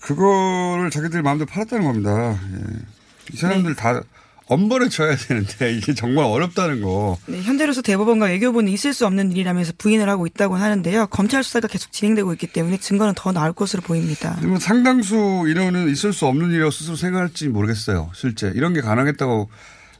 그거를 0.00 0.90
자기들 0.90 1.22
마음대로 1.22 1.46
팔았다는 1.46 1.84
겁니다. 1.84 2.38
예. 2.52 2.62
이 3.32 3.36
사람들 3.36 3.74
네. 3.74 3.76
다 3.76 4.00
엄벌에 4.48 4.88
쳐야 4.88 5.16
되는데 5.16 5.72
이게 5.76 5.92
정말 5.94 6.24
어렵다는 6.24 6.80
거. 6.82 7.18
네, 7.26 7.42
현재로서 7.42 7.82
대법원과 7.82 8.26
외교부는 8.26 8.70
있을 8.72 8.94
수 8.94 9.04
없는 9.06 9.32
일이라면서 9.32 9.72
부인을 9.76 10.08
하고 10.08 10.26
있다고 10.26 10.54
하는데요. 10.56 11.08
검찰 11.08 11.42
수사가 11.42 11.66
계속 11.68 11.90
진행되고 11.92 12.32
있기 12.34 12.46
때문에 12.48 12.78
증거는 12.78 13.14
더 13.16 13.32
나올 13.32 13.52
것으로 13.52 13.82
보입니다. 13.82 14.36
그러면 14.38 14.60
상당수 14.60 15.16
인원은 15.48 15.90
있을 15.90 16.12
수 16.12 16.26
없는 16.26 16.50
일이라고 16.50 16.70
스스로 16.70 16.94
생각할지 16.96 17.48
모르겠어요. 17.48 18.10
실제 18.14 18.52
이런 18.54 18.72
게 18.72 18.80
가능했다고 18.80 19.50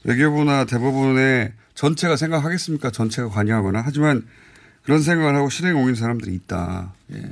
외교부나 0.05 0.65
대법원의 0.67 1.53
전체가 1.75 2.17
생각하겠습니까? 2.17 2.91
전체가 2.93 3.29
관여하거나 3.29 3.83
하지만 3.85 4.25
그런 4.85 5.03
생각을 5.03 5.35
하고 5.35 5.51
실행에 5.51 5.77
옮긴 5.79 5.97
사람들이 5.97 6.33
있다. 6.35 6.93
예. 7.15 7.23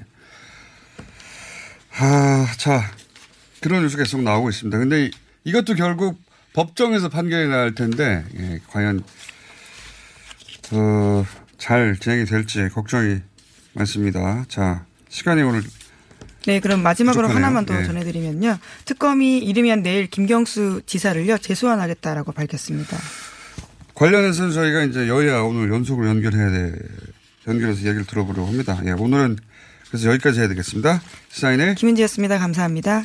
아, 1.97 2.47
자 2.59 2.83
그런 3.61 3.83
뉴스 3.83 3.97
계속 3.97 4.21
나오고 4.23 4.51
있습니다. 4.51 4.77
근데 4.79 5.07
이- 5.07 5.11
이것도 5.45 5.75
결국 5.75 6.19
법정에서 6.55 7.11
판결이 7.11 7.49
날 7.49 7.75
텐데 7.75 8.25
예, 8.39 8.61
과연 8.69 9.03
어, 10.73 11.27
잘 11.59 11.97
진행이 12.01 12.25
될지 12.25 12.69
걱정이 12.71 13.21
많습니다. 13.75 14.45
자 14.49 14.87
시간이 15.09 15.43
오늘 15.43 15.63
네, 16.47 16.61
그럼 16.61 16.83
마지막으로 16.83 17.29
부족하네요. 17.29 17.45
하나만 17.45 17.67
더 17.67 17.79
예. 17.79 17.85
전해드리면요. 17.85 18.59
특검이 18.85 19.39
이르면 19.39 19.83
내일 19.83 20.07
김경수 20.07 20.83
지사를요 20.87 21.39
재소환하겠다라고 21.39 22.33
밝혔습니다. 22.33 22.97
관련해서는 23.95 24.53
저희가 24.53 24.85
이제 24.85 25.09
여야 25.09 25.41
오늘 25.43 25.71
연속으로 25.71 26.09
연결해야 26.09 26.51
돼. 26.51 26.73
연결해서 27.49 27.81
얘기를 27.81 28.05
들어보려고 28.07 28.47
합니다. 28.47 28.81
예, 28.87 28.93
오늘은 28.93 29.37
그래서 29.89 30.09
여기까지 30.11 30.41
해야 30.41 30.49
되겠습니다. 30.49 31.03
시사인의 31.31 31.75
김은지였습니다. 31.75 32.39
감사합니다. 32.39 33.05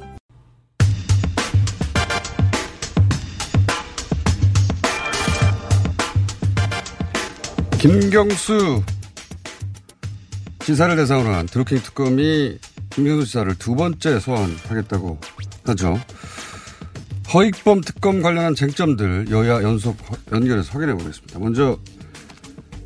김경수 7.81 8.83
지사를 10.59 10.95
대상으로 10.95 11.29
한 11.29 11.47
드루킹 11.47 11.79
특검이 11.79 12.59
김경수 12.91 13.25
지사를 13.25 13.57
두 13.57 13.75
번째 13.75 14.19
소환하겠다고 14.19 15.17
하죠. 15.65 15.95
허익범 17.33 17.81
특검 17.81 18.21
관련한 18.21 18.53
쟁점들 18.53 19.31
여야 19.31 19.63
연속 19.63 19.97
연결해서 20.31 20.71
확인해 20.73 20.93
보겠습니다. 20.93 21.39
먼저 21.39 21.75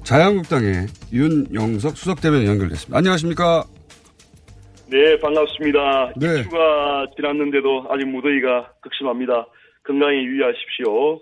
자유한국당의 0.06 0.88
윤영석 1.12 1.98
수석 1.98 2.22
대변인 2.22 2.48
연결됐습니다. 2.48 2.98
안녕하십니까? 2.98 3.66
네, 4.88 5.20
반갑습니다. 5.20 6.14
네. 6.16 6.40
입추가 6.40 7.06
지났는데도 7.18 7.88
아직 7.90 8.06
무더위가 8.06 8.72
극심합니다. 8.82 9.46
건강에 9.86 10.24
유의하십시오. 10.24 11.20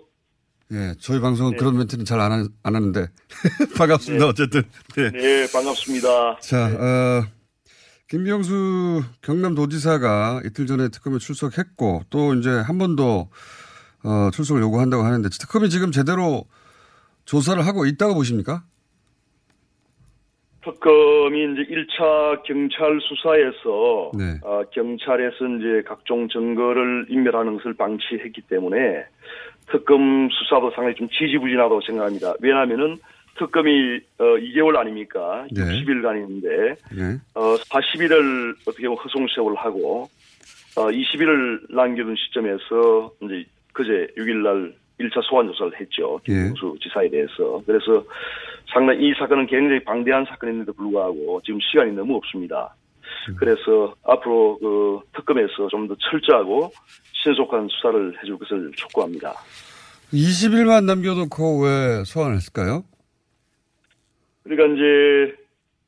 예, 0.74 0.94
저희 0.98 1.20
방송은 1.20 1.52
네. 1.52 1.56
그런 1.58 1.76
멘트는 1.76 2.04
잘 2.04 2.20
안 2.20 2.32
안 2.62 2.74
하는데 2.74 3.06
반갑습니다. 3.78 4.24
네. 4.24 4.30
어쨌든 4.30 4.62
네. 4.96 5.10
네, 5.10 5.46
반갑습니다. 5.52 6.38
자, 6.40 6.66
어, 6.66 7.24
김병수 8.08 9.02
경남도지사가 9.22 10.42
이틀 10.44 10.66
전에 10.66 10.88
특검에 10.88 11.18
출석했고 11.18 12.02
또 12.10 12.34
이제 12.34 12.50
한 12.50 12.78
번 12.78 12.96
더 12.96 13.28
어, 14.04 14.30
출석을 14.32 14.60
요구한다고 14.62 15.02
하는데 15.02 15.28
특검이 15.28 15.70
지금 15.70 15.90
제대로 15.90 16.44
조사를 17.24 17.64
하고 17.66 17.86
있다고 17.86 18.14
보십니까? 18.14 18.64
특검이 20.62 21.38
이제 21.52 21.62
1차 21.74 22.42
경찰 22.44 22.98
수사에서 23.02 24.10
네. 24.16 24.40
어, 24.42 24.62
경찰에서 24.72 25.36
이제 25.58 25.82
각종 25.86 26.28
증거를 26.28 27.06
인멸하는 27.10 27.56
것을 27.58 27.74
방치했기 27.74 28.42
때문에 28.48 28.76
특검 29.70 30.28
수사도 30.30 30.70
상당히 30.70 30.94
좀 30.94 31.08
지지부진하다고 31.08 31.80
생각합니다. 31.82 32.34
왜냐하면은 32.40 32.98
특검이 33.38 34.00
어, 34.18 34.24
2개월 34.24 34.76
아닙니까? 34.76 35.46
네. 35.50 35.62
60일간인데 35.62 36.76
예. 36.98 37.20
어, 37.34 37.56
40일을 37.56 38.54
어떻게 38.66 38.86
보면 38.86 39.02
허송세월 39.02 39.56
하고, 39.56 40.08
어, 40.76 40.86
20일을 40.88 41.74
남겨둔 41.74 42.14
시점에서, 42.16 43.12
이제, 43.22 43.44
그제 43.72 44.08
6일날 44.16 44.72
1차 45.00 45.22
소환 45.28 45.46
조사를 45.48 45.80
했죠. 45.80 46.20
김경수 46.24 46.76
지사에 46.80 47.08
대해서. 47.08 47.60
그래서 47.66 48.04
상당히 48.72 49.08
이 49.08 49.14
사건은 49.18 49.46
굉장히 49.46 49.82
방대한 49.82 50.24
사건인데도 50.26 50.72
불구하고 50.72 51.40
지금 51.44 51.58
시간이 51.60 51.92
너무 51.92 52.16
없습니다. 52.16 52.74
그래서 53.38 53.94
앞으로 54.04 54.58
그 54.58 55.00
특검에서 55.16 55.68
좀 55.68 55.88
더 55.88 55.94
철저하고 55.98 56.70
신속한 57.12 57.68
수사를 57.68 58.16
해줄 58.22 58.38
것을 58.38 58.70
촉구합니다. 58.76 59.32
20일만 60.12 60.84
남겨놓고 60.84 61.62
왜 61.64 62.04
소환을 62.04 62.36
했을까요? 62.36 62.84
그러니까 64.44 64.74
이제 64.74 65.36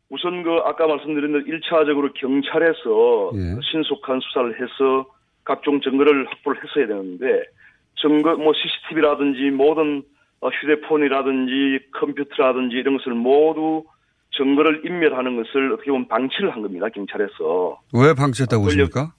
우선 0.08 0.42
그 0.42 0.50
아까 0.64 0.86
말씀드린 0.86 1.32
대로 1.32 1.44
1차적으로 1.44 2.14
경찰에서 2.14 3.32
예. 3.34 3.60
신속한 3.70 4.20
수사를 4.20 4.54
해서 4.60 5.06
각종 5.44 5.80
증거를 5.80 6.26
확보를 6.28 6.60
했어야 6.62 6.86
되는데 6.86 7.42
증거 8.00 8.36
뭐 8.36 8.52
CCTV라든지 8.54 9.50
모든 9.50 10.02
어, 10.40 10.48
휴대폰이라든지 10.48 11.86
컴퓨터라든지 11.92 12.76
이런 12.76 12.98
것을 12.98 13.14
모두 13.14 13.84
증거를 14.36 14.82
인멸하는 14.84 15.36
것을 15.36 15.72
어떻게 15.72 15.90
보면 15.90 16.08
방치를 16.08 16.50
한 16.52 16.62
겁니다 16.62 16.88
경찰에서 16.88 17.80
왜 17.94 18.14
방치했다고 18.14 18.62
권력- 18.64 18.86
보십니까? 18.90 19.12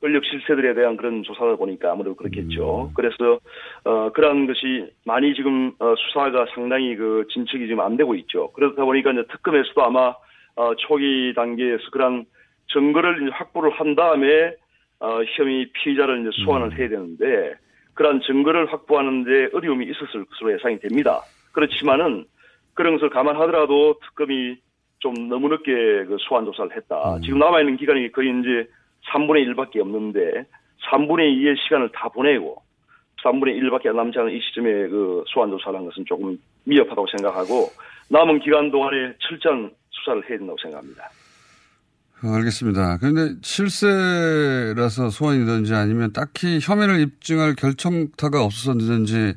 권력 0.00 0.24
실세들에 0.24 0.74
대한 0.74 0.96
그런 0.96 1.22
조사다 1.22 1.54
보니까 1.56 1.92
아무래도 1.92 2.16
그렇겠죠. 2.16 2.90
그래서 2.94 3.38
어 3.84 4.10
그러한 4.12 4.46
것이 4.48 4.90
많이 5.04 5.32
지금 5.34 5.72
어, 5.78 5.94
수사가 5.96 6.46
상당히 6.54 6.96
그 6.96 7.24
진척이 7.30 7.68
지금 7.68 7.78
안 7.80 7.96
되고 7.96 8.12
있죠. 8.16 8.50
그렇다 8.52 8.84
보니까 8.84 9.12
이제 9.12 9.22
특검에서도 9.30 9.80
아마 9.80 10.12
어 10.56 10.74
초기 10.76 11.32
단계에서 11.36 11.82
그런 11.92 12.24
증거를 12.72 13.30
확보를 13.30 13.70
한 13.70 13.94
다음에 13.94 14.54
어 14.98 15.20
혐의 15.36 15.70
피의자를 15.72 16.22
이제 16.22 16.30
소환을 16.44 16.76
해야 16.76 16.88
되는데 16.88 17.54
그러한 17.94 18.22
증거를 18.22 18.72
확보하는데 18.72 19.50
어려움이 19.52 19.86
있었을 19.86 20.24
것으로 20.24 20.52
예상이 20.54 20.80
됩니다. 20.80 21.20
그렇지만은 21.52 22.24
그런 22.74 22.94
것을 22.94 23.10
감안하더라도 23.10 23.98
특검이 24.00 24.56
좀 24.98 25.28
너무 25.28 25.48
늦게 25.48 26.04
그 26.06 26.16
소환 26.20 26.44
조사를 26.44 26.74
했다. 26.76 27.18
지금 27.24 27.38
남아 27.38 27.60
있는 27.60 27.76
기간이 27.76 28.12
거의 28.12 28.28
이제 28.40 28.68
3분의 29.12 29.46
1밖에 29.48 29.80
없는데 29.80 30.46
3분의 30.90 31.36
2의 31.38 31.56
시간을 31.64 31.90
다 31.92 32.08
보내고 32.08 32.62
3분의 33.22 33.60
1밖에 33.60 33.94
남지 33.94 34.18
않은 34.18 34.32
이 34.32 34.40
시점에 34.40 34.70
그 34.88 35.24
소환 35.28 35.50
조사를 35.50 35.76
한 35.76 35.84
것은 35.86 36.04
조금 36.06 36.38
미흡하다고 36.64 37.06
생각하고 37.16 37.70
남은 38.08 38.40
기간 38.40 38.70
동안에 38.70 39.14
철저한 39.18 39.70
수사를 39.90 40.28
해야 40.28 40.38
된다고 40.38 40.58
생각합니다. 40.62 41.04
어, 42.24 42.28
알겠습니다. 42.36 42.98
그런데 42.98 43.34
실세라서 43.42 45.10
소환이든지 45.10 45.74
아니면 45.74 46.12
딱히 46.12 46.60
혐의를 46.62 47.00
입증할 47.00 47.56
결정타가 47.56 48.44
없어서 48.44 48.74
늦은지 48.74 49.34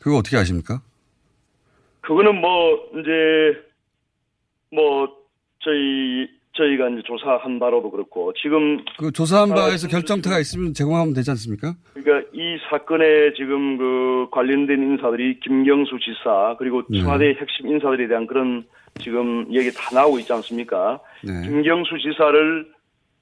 그거 0.00 0.16
어떻게 0.16 0.36
아십니까? 0.36 0.80
그거는 2.08 2.40
뭐 2.40 2.88
이제 2.94 3.62
뭐 4.72 5.06
저희 5.58 6.26
저희가 6.54 6.88
이제 6.88 7.02
조사한 7.04 7.58
바로도 7.58 7.90
그렇고 7.90 8.32
지금 8.32 8.82
그 8.98 9.12
조사한 9.12 9.52
아, 9.52 9.54
바에서 9.54 9.88
결정타가 9.88 10.38
있으면 10.38 10.72
제공하면 10.72 11.12
되지 11.12 11.30
않습니까? 11.32 11.74
그러니까 11.92 12.26
이 12.32 12.56
사건에 12.70 13.34
지금 13.36 13.76
그 13.76 14.26
관련된 14.30 14.82
인사들이 14.82 15.40
김경수 15.40 15.98
지사 16.00 16.56
그리고 16.58 16.82
네. 16.88 17.02
청와대 17.02 17.36
핵심 17.38 17.68
인사들에 17.68 18.08
대한 18.08 18.26
그런 18.26 18.64
지금 18.98 19.46
얘기 19.52 19.70
다 19.70 19.94
나오고 19.94 20.18
있지 20.20 20.32
않습니까? 20.32 21.00
네. 21.22 21.46
김경수 21.46 21.98
지사를 21.98 22.72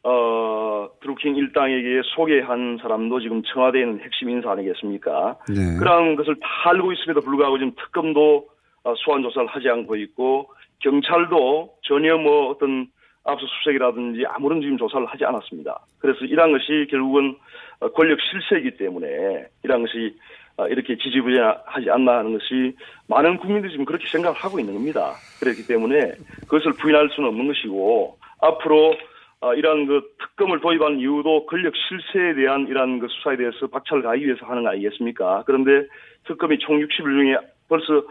어 0.04 0.88
드루킹 1.02 1.34
일당에게 1.34 2.02
소개한 2.14 2.78
사람도 2.80 3.18
지금 3.18 3.42
청와대에 3.42 3.82
있는 3.82 3.98
핵심 4.00 4.30
인사 4.30 4.52
아니겠습니까? 4.52 5.38
네. 5.48 5.76
그런 5.76 6.14
것을 6.14 6.36
다 6.36 6.70
알고 6.70 6.92
있음에도 6.92 7.20
불구하고 7.20 7.58
지금 7.58 7.72
특검도 7.74 8.46
어, 8.86 8.94
소환 8.98 9.20
조사를 9.20 9.48
하지 9.48 9.68
않고 9.68 9.96
있고 9.96 10.48
경찰도 10.78 11.74
전혀 11.82 12.16
뭐 12.16 12.50
어떤 12.50 12.86
압수수색이라든지 13.24 14.24
아무런 14.28 14.60
지금 14.60 14.78
조사를 14.78 15.04
하지 15.06 15.24
않았습니다. 15.24 15.80
그래서 15.98 16.24
이러한 16.24 16.52
것이 16.52 16.86
결국은 16.88 17.36
어, 17.80 17.88
권력 17.88 18.18
실세이기 18.20 18.76
때문에 18.76 19.46
이러한 19.64 19.82
것이 19.82 20.14
어, 20.56 20.68
이렇게 20.68 20.96
지지부진하지 20.96 21.90
않나 21.90 22.18
하는 22.18 22.38
것이 22.38 22.76
많은 23.08 23.38
국민들이 23.38 23.72
지금 23.72 23.84
그렇게 23.84 24.06
생각을 24.06 24.38
하고 24.38 24.60
있는 24.60 24.74
겁니다. 24.74 25.14
그렇기 25.40 25.66
때문에 25.66 26.12
그것을 26.42 26.72
부인할 26.80 27.10
수는 27.10 27.28
없는 27.30 27.48
것이고 27.48 28.16
앞으로 28.40 28.94
어, 29.40 29.52
이러한 29.52 29.86
그 29.86 30.02
특검을 30.20 30.60
도입한 30.60 31.00
이유도 31.00 31.46
권력 31.46 31.74
실세에 31.74 32.34
대한 32.34 32.68
이러한 32.68 33.00
그 33.00 33.08
수사에 33.08 33.36
대해서 33.36 33.66
박차를 33.66 34.04
가하기 34.04 34.24
위해서 34.24 34.46
하는 34.46 34.62
거 34.62 34.68
아니겠습니까? 34.70 35.42
그런데 35.44 35.88
특검이 36.28 36.58
총 36.60 36.78
60일 36.78 37.02
중에 37.02 37.36
벌써 37.68 38.04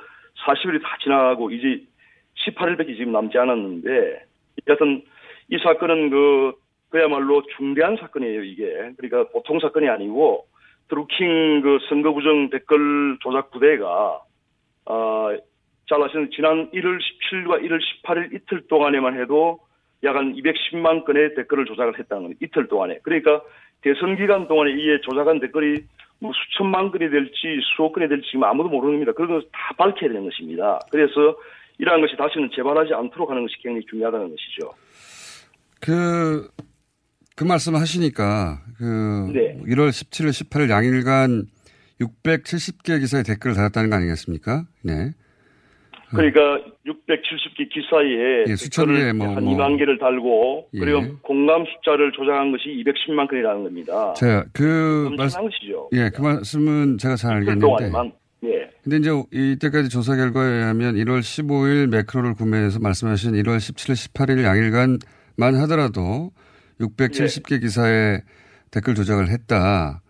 40일이 0.44 0.82
다 0.82 0.98
지나가고 1.02 1.52
이제 1.52 1.82
18일밖에 2.46 2.96
지금 2.98 3.12
남지 3.12 3.38
않았는데 3.38 4.26
여하튼 4.68 5.04
이 5.50 5.58
사건은 5.60 6.10
그 6.10 6.54
그야말로 6.90 7.44
중대한 7.58 7.98
사건이에요 7.98 8.44
이게 8.44 8.92
그러니까 8.98 9.30
보통 9.32 9.60
사건이 9.60 9.88
아니고 9.90 10.46
드루킹 10.90 11.62
그 11.62 11.80
선거 11.90 12.14
부정 12.14 12.50
댓글 12.50 13.18
조작 13.22 13.52
부대가 13.52 14.22
어 14.86 15.30
잘라시는 15.90 16.32
지난 16.32 16.70
1월 16.72 17.00
17일과 17.00 17.64
1월 17.64 17.80
18일 18.04 18.34
이틀 18.34 18.68
동안에만 18.68 19.20
해도 19.20 19.60
약 20.04 20.16
한 20.16 20.36
210만 20.36 21.04
건의 21.06 21.34
댓글을 21.36 21.66
조작을 21.66 22.00
했다는 22.00 22.24
겁니다. 22.24 22.40
이틀 22.44 22.68
동안에. 22.68 23.00
그러니까 23.04 23.42
대선 23.82 24.16
기간 24.16 24.48
동안에 24.48 24.72
이에 24.72 25.02
조작한 25.02 25.40
댓글이 25.40 25.84
뭐 26.20 26.32
수천만 26.34 26.92
건이 26.92 27.10
될지 27.10 27.60
수억 27.76 27.94
건이 27.94 28.08
될지 28.08 28.28
지금 28.32 28.44
아무도 28.44 28.70
모릅니다. 28.70 29.12
그런 29.14 29.30
것을 29.30 29.50
다 29.52 29.76
밝혀야 29.78 30.10
되는 30.10 30.24
것입니다. 30.24 30.80
그래서 30.92 31.38
이러한 31.78 32.02
것이 32.02 32.16
다시는 32.16 32.50
재발하지 32.56 32.94
않도록 32.94 33.30
하는 33.30 33.44
것이 33.44 33.56
굉장히 33.62 33.86
중요하다는 33.88 34.30
것이죠. 34.30 34.74
그, 35.82 36.50
그 37.36 37.44
말씀 37.44 37.76
하시니까, 37.76 38.62
그, 38.78 39.32
네. 39.34 39.60
1월 39.68 39.90
17일, 39.90 40.30
18일 40.30 40.70
양일간 40.70 41.46
670개 42.02 43.00
기사의 43.00 43.24
댓글을 43.24 43.56
달았다는 43.56 43.90
거 43.90 43.98
아니겠습니까? 43.98 44.66
네. 44.84 45.12
그러니까 46.10 46.75
670개 46.86 47.70
기사에 47.70 48.46
예, 48.48 48.56
수천 48.56 48.88
댓글을 48.88 49.12
개, 49.12 49.18
뭐, 49.18 49.36
한 49.36 49.44
뭐. 49.44 49.54
2만 49.56 49.78
개를 49.78 49.98
달고 49.98 50.70
예. 50.74 50.80
그리고 50.80 51.02
공감 51.22 51.66
숫자를 51.66 52.12
조작한 52.12 52.52
것이 52.52 52.70
210만 52.70 53.28
건이라는 53.30 53.64
겁니다. 53.64 54.14
제가 54.14 54.46
그 54.54 55.08
엄청난 55.08 55.18
말씀, 55.18 55.42
것이죠. 55.42 55.90
예, 55.94 56.10
그 56.14 56.22
말씀은 56.22 56.98
제가 56.98 57.16
잘 57.16 57.34
알겠는데. 57.38 57.68
예. 58.44 58.70
근데 58.84 58.98
이제 58.98 59.10
이때까지 59.32 59.90
조사 59.90 60.16
결과에 60.16 60.48
의하면 60.48 60.96
1월 60.96 61.20
15일 61.20 61.90
매크로를 61.90 62.36
구매해서 62.36 62.80
말씀하신 62.80 63.32
1월 63.32 63.58
17일, 63.58 64.14
18일 64.14 64.44
양일간만 64.44 65.62
하더라도 65.62 66.30
670개 66.80 67.60
기사에 67.62 68.20
댓글 68.72 68.94
조작을 68.94 69.30
했다. 69.30 70.02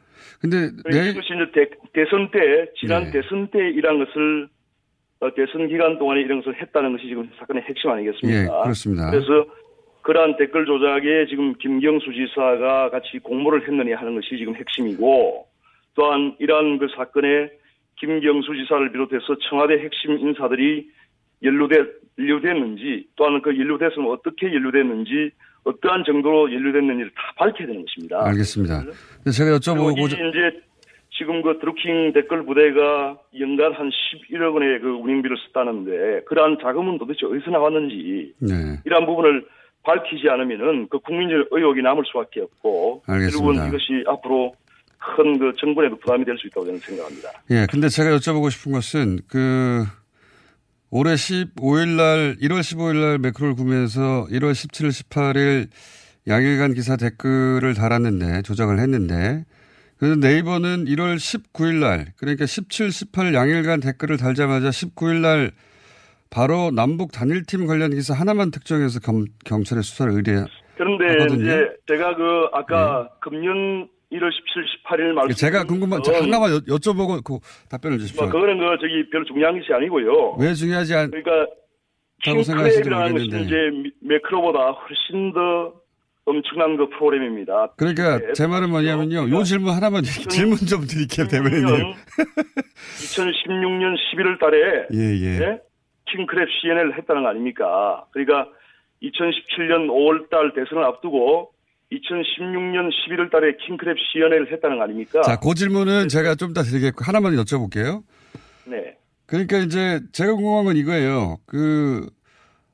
근데 0.42 0.70
그러니까 0.84 0.90
내, 0.90 1.10
이것이 1.12 1.28
이제 1.34 1.70
대, 1.94 2.06
선 2.10 2.30
때, 2.32 2.40
지난 2.80 3.06
네. 3.06 3.12
대선 3.12 3.48
때 3.52 3.60
이란 3.70 3.98
것을, 4.00 4.44
어, 4.44 4.48
대선 5.34 5.68
기간 5.68 5.98
동안에 5.98 6.22
이런 6.22 6.42
것을 6.42 6.60
했다는 6.62 6.92
것이 6.94 7.08
지금 7.08 7.30
사건의 7.38 7.64
핵심 7.64 7.90
아니겠습니까? 7.90 8.44
예, 8.44 8.64
그렇습니다. 8.64 9.10
그래서 9.12 9.46
그러한 10.02 10.38
댓글 10.38 10.66
조작에 10.66 11.26
지금 11.28 11.54
김경수 11.56 12.14
지사가 12.14 12.92
같이 12.92 13.18
공모를 13.20 13.68
했느냐 13.68 13.98
하는 13.98 14.16
것이 14.16 14.38
지금 14.38 14.56
핵심이고 14.56 15.48
또한 15.96 16.36
이러한 16.40 16.78
그 16.78 16.88
사건에 16.96 17.50
김경수 18.00 18.54
지사를 18.56 18.92
비롯해서 18.92 19.36
청와대 19.50 19.80
핵심 19.80 20.20
인사들이 20.20 20.88
연루돼, 21.44 21.86
연루됐는지 22.20 23.08
또한 23.16 23.42
그 23.42 23.58
연루됐으면 23.58 24.12
어떻게 24.12 24.48
연루됐는지 24.54 25.32
어떠한 25.64 26.04
정도로 26.06 26.54
연루됐는지를 26.54 27.12
다 27.16 27.34
밝혀야 27.38 27.68
되는 27.68 27.84
것입니다. 27.86 28.28
알겠습니다. 28.28 28.84
제가 29.32 29.58
여쭤보고 29.58 30.06
이제 30.06 30.62
지금 31.18 31.42
그 31.42 31.60
드루킹 31.60 32.14
댓글 32.14 32.46
부대가 32.46 33.18
연간 33.40 33.74
한 33.74 33.90
11억 33.90 34.54
원의 34.54 34.80
그 34.82 34.88
운영비를 34.90 35.38
썼다는데 35.48 36.26
그러한 36.26 36.58
자금은 36.62 36.98
도대체 36.98 37.26
어디서 37.26 37.52
나왔는지 37.52 38.34
네. 38.40 38.54
이러한 38.86 39.06
부분을 39.06 39.46
밝히지 39.84 40.28
않으면은 40.30 40.88
그 40.90 41.00
국민적 41.00 41.48
의혹이 41.52 41.82
남을 41.82 42.04
수밖에 42.08 42.42
없고 42.42 43.04
알겠습니다. 43.06 43.38
결국은 43.38 43.68
이것이 43.70 44.04
앞으로 44.08 44.54
큰 44.98 45.38
그 45.38 45.54
정권에도 45.58 45.96
부담이 45.98 46.26
될 46.26 46.36
수 46.38 46.48
있다고 46.48 46.66
저는 46.66 46.80
생각합니다. 46.80 47.30
예, 47.52 47.68
근데 47.70 47.90
제가 47.90 48.10
여쭤보고 48.18 48.50
싶은 48.50 48.72
것은 48.72 49.20
그 49.28 49.84
올해 50.90 51.14
15일 51.14 51.96
날 51.96 52.36
1월 52.42 52.60
15일 52.62 52.96
날 53.00 53.20
매크로를 53.20 53.56
구매해서 53.56 54.26
1월 54.32 54.52
17일 54.52 54.90
18일 54.90 55.68
양일간 56.28 56.74
기사 56.74 56.98
댓글을 56.98 57.76
달았는데 57.76 58.42
조작을 58.42 58.80
했는데 58.80 59.46
그래서 59.98 60.16
네이버는 60.18 60.86
1월 60.86 61.16
19일 61.16 61.76
날 61.80 62.08
그러니까 62.18 62.46
17, 62.46 62.92
18 62.92 63.34
양일간 63.34 63.80
댓글을 63.80 64.18
달자마자 64.18 64.70
19일 64.70 65.22
날 65.22 65.52
바로 66.30 66.72
남북 66.72 67.12
단일팀 67.14 67.66
관련 67.66 67.92
기사 67.92 68.14
하나만 68.14 68.52
특정해서 68.52 69.00
검, 69.00 69.26
경찰에 69.46 69.82
수사를 69.82 70.12
의뢰 70.12 70.44
그런데 70.76 71.08
하거든요. 71.14 71.44
이제 71.46 71.70
제가 71.88 72.16
그 72.16 72.48
아까 72.52 73.10
금년 73.22 73.88
1월 74.12 74.30
17, 74.32 74.66
18일 74.86 75.14
말씀 75.14 75.34
제가 75.36 75.64
궁금한 75.64 76.02
저 76.04 76.14
하나만 76.14 76.52
여, 76.52 76.60
여쭤보고 76.60 77.24
그 77.24 77.40
답변을 77.70 77.98
주십시오. 78.00 78.24
뭐 78.24 78.32
그거는 78.32 78.58
그 78.60 78.66
저기 78.82 79.10
별로 79.10 79.24
중요한 79.26 79.58
것이 79.58 79.72
아니고요. 79.74 80.36
왜 80.40 80.54
중요하지 80.54 80.94
않? 80.94 81.12
그러니까 81.12 81.48
킹크랩이라는 82.26 83.12
것이. 83.14 83.26
이제 83.28 83.56
미- 83.72 83.92
매크로보다 84.02 84.72
훨씬 84.72 85.32
더 85.34 85.74
엄청난 86.26 86.76
그 86.76 86.90
프로그램입니다. 86.90 87.74
그러니까 87.78 88.18
네, 88.18 88.34
제 88.34 88.48
말은 88.48 88.70
뭐냐면요. 88.72 89.30
요 89.30 89.44
질문 89.44 89.74
하나만 89.74 90.04
질문 90.04 90.58
좀 90.58 90.82
드릴게요, 90.88 91.28
대변인님. 91.28 91.94
2016년 92.98 93.96
11월 93.96 94.40
달에 94.40 94.88
예, 94.94 95.20
예. 95.22 95.40
네? 95.40 95.60
킹크랩 96.10 96.48
CNN을 96.62 96.98
했다는 96.98 97.24
거 97.24 97.30
아닙니까? 97.30 98.06
그러니까 98.12 98.50
2017년 99.04 99.88
5월 99.88 100.30
달 100.30 100.52
대선을 100.54 100.84
앞두고 100.84 101.52
2016년 101.92 102.90
11월 102.90 103.32
달에 103.32 103.54
킹크랩 103.58 103.96
CNN을 104.12 104.52
했다는 104.52 104.78
거 104.78 104.84
아닙니까? 104.84 105.22
자, 105.22 105.40
그 105.40 105.54
질문은 105.54 106.08
제가 106.10 106.36
좀 106.36 106.52
이따 106.52 106.64
드리겠고 106.64 107.04
하나만 107.04 107.36
여쭤볼게요. 107.36 108.02
네. 108.66 108.98
그러니까 109.28 109.58
이제 109.58 110.00
제가 110.12 110.34
궁금한 110.34 110.66
건 110.66 110.76
이거예요. 110.76 111.38
그, 111.46 112.08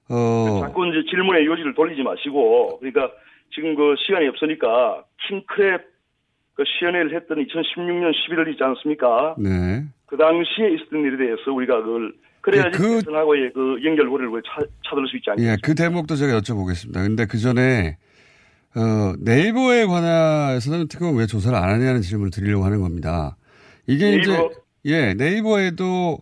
어, 0.09 0.61
자꾸 0.61 0.87
이제 0.87 1.03
질문의 1.09 1.45
요지를 1.45 1.73
돌리지 1.73 2.01
마시고, 2.01 2.79
그러니까 2.79 3.11
지금 3.53 3.75
그 3.75 3.95
시간이 4.05 4.27
없으니까 4.27 5.03
킹크랩 5.29 5.81
그 6.55 6.63
CNN을 6.79 7.15
했던 7.15 7.37
2016년 7.37 8.11
11월 8.11 8.47
있지 8.51 8.63
않습니까? 8.63 9.35
네. 9.37 9.83
그 10.05 10.17
당시에 10.17 10.75
있었던 10.75 10.99
일에 11.01 11.17
대해서 11.17 11.51
우리가 11.51 11.81
그걸 11.83 12.13
그래야지 12.41 12.77
그- 12.77 12.95
대선하고의 12.99 13.51
그 13.53 13.77
연결고리를 13.83 14.31
차, 14.43 14.59
찾을 14.89 15.07
수 15.07 15.17
있지 15.17 15.29
않겠습니까? 15.29 15.53
예, 15.53 15.57
그 15.63 15.75
대목도 15.75 16.15
제가 16.15 16.39
여쭤보겠습니다. 16.39 16.93
근데 16.95 17.25
그 17.25 17.37
전에, 17.37 17.97
어, 18.75 19.13
네이버에 19.19 19.85
관해서는 19.85 20.87
특검은 20.87 21.17
왜 21.19 21.25
조사를 21.27 21.55
안 21.57 21.69
하냐는 21.69 22.01
질문을 22.01 22.31
드리려고 22.31 22.65
하는 22.65 22.81
겁니다. 22.81 23.37
이게 23.87 24.15
이제, 24.17 24.31
네이버? 24.31 24.49
예, 24.85 25.13
네이버에도, 25.13 26.17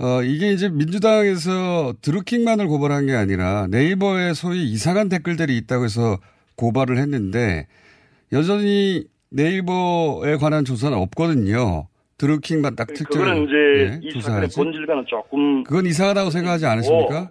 어, 0.00 0.22
이게 0.22 0.52
이제 0.52 0.68
민주당에서 0.68 1.94
드루킹만을 2.02 2.68
고발한 2.68 3.06
게 3.06 3.14
아니라 3.14 3.66
네이버에 3.70 4.34
소위 4.34 4.64
이상한 4.64 5.08
댓글들이 5.08 5.56
있다고 5.56 5.84
해서 5.84 6.18
고발을 6.58 6.98
했는데 6.98 7.66
여전히 8.32 9.04
네이버에 9.30 10.36
관한 10.36 10.64
조사는 10.64 10.96
없거든요. 10.98 11.88
드루킹만 12.18 12.74
딱 12.76 12.88
특정. 12.88 13.22
그거는 13.22 13.44
이제 13.44 13.54
예, 13.54 14.00
이 14.02 14.10
사건의 14.20 14.48
조사하지. 14.48 14.56
본질과는 14.56 15.04
조금 15.06 15.64
그건 15.64 15.86
이상하다고 15.86 16.30
생각하지 16.30 16.66
않으십니까? 16.66 17.30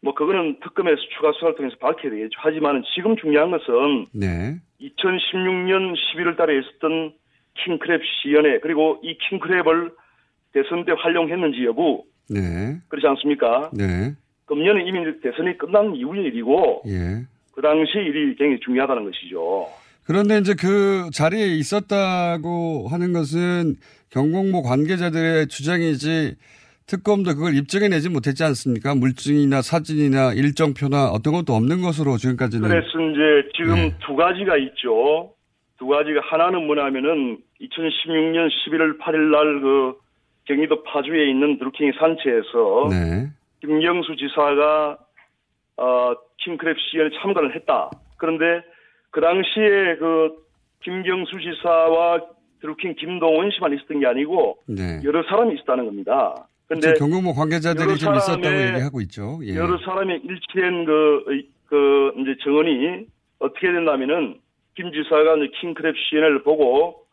뭐 0.00 0.14
그거는 0.14 0.58
특검에서 0.62 0.96
추가 1.16 1.32
수사를 1.32 1.54
통해서 1.56 1.76
밝혀야 1.80 2.10
되겠죠. 2.10 2.30
하지만 2.38 2.82
지금 2.94 3.16
중요한 3.16 3.50
것은 3.50 4.06
네. 4.12 4.58
2016년 4.80 5.94
11월 5.94 6.36
달에 6.36 6.58
있었던 6.58 7.12
킹크랩 7.58 8.00
시연회 8.22 8.60
그리고 8.60 8.98
이 9.02 9.16
킹크랩을 9.18 9.92
대선 10.52 10.84
때 10.84 10.92
활용했는지 10.96 11.64
여부 11.64 12.04
네. 12.28 12.78
그렇지 12.88 13.06
않습니까? 13.06 13.70
네. 13.72 14.14
금년은 14.46 14.86
이미 14.86 14.98
대선이 15.20 15.58
끝난 15.58 15.94
이후의 15.94 16.24
일이고 16.24 16.82
예. 16.86 17.26
그 17.52 17.62
당시 17.62 17.98
일이 17.98 18.34
굉장히 18.36 18.60
중요하다는 18.60 19.04
것이죠. 19.04 19.68
그런데 20.04 20.38
이제 20.38 20.54
그 20.58 21.10
자리에 21.12 21.46
있었다고 21.56 22.88
하는 22.88 23.12
것은 23.12 23.76
경공모 24.10 24.62
관계자들의 24.62 25.46
주장이지 25.48 26.34
특검도 26.86 27.34
그걸 27.34 27.54
입증해내지 27.54 28.10
못했지 28.10 28.42
않습니까? 28.42 28.94
물증이나 28.94 29.62
사진이나 29.62 30.32
일정표나 30.32 31.10
어떤 31.10 31.32
것도 31.34 31.54
없는 31.54 31.80
것으로 31.82 32.16
지금까지는. 32.16 32.68
그래서 32.68 32.88
이제 32.88 33.48
지금 33.56 33.74
네. 33.76 33.94
두 34.04 34.16
가지가 34.16 34.56
있죠. 34.58 35.32
두 35.78 35.86
가지가 35.86 36.20
하나는 36.24 36.66
뭐냐면은 36.66 37.38
2016년 37.60 38.48
11월 38.50 38.98
8일 38.98 39.30
날 39.30 39.60
그 39.62 40.02
경기도 40.44 40.82
파주에 40.82 41.30
있는 41.30 41.58
드루킹 41.58 41.92
산체에서 41.98 42.88
네. 42.90 43.30
김경수 43.60 44.16
지사가 44.16 44.98
어 45.76 46.14
킹크랩 46.44 46.76
시연에 46.78 47.10
참가를 47.20 47.54
했다. 47.56 47.90
그런데 48.16 48.62
그 49.10 49.20
당시에 49.20 49.96
그 49.96 50.36
김경수 50.82 51.32
지사와 51.40 52.20
드루킹 52.60 52.94
김동원 52.96 53.50
씨만 53.50 53.74
있었던 53.74 54.00
게 54.00 54.06
아니고 54.06 54.58
네. 54.66 55.00
여러 55.04 55.22
사람이 55.24 55.54
있었다는 55.54 55.86
겁니다. 55.86 56.46
근데 56.72 56.94
경공모 56.94 57.34
관계자들이 57.34 57.86
여러 57.86 57.96
좀 57.96 58.14
있었다고 58.14 58.62
얘기하고 58.68 59.00
있죠. 59.02 59.40
예. 59.44 59.54
여러 59.56 59.76
사람의 59.78 60.22
일치된 60.24 60.84
그, 60.86 61.24
그, 61.66 62.12
이제 62.18 62.34
정언이 62.42 63.06
어떻게 63.40 63.70
된다면은, 63.70 64.38
김 64.74 64.90
지사가 64.90 65.36
이제 65.36 65.50
킹크랩 65.60 65.94
CNN을 65.94 66.42
보고, 66.42 67.04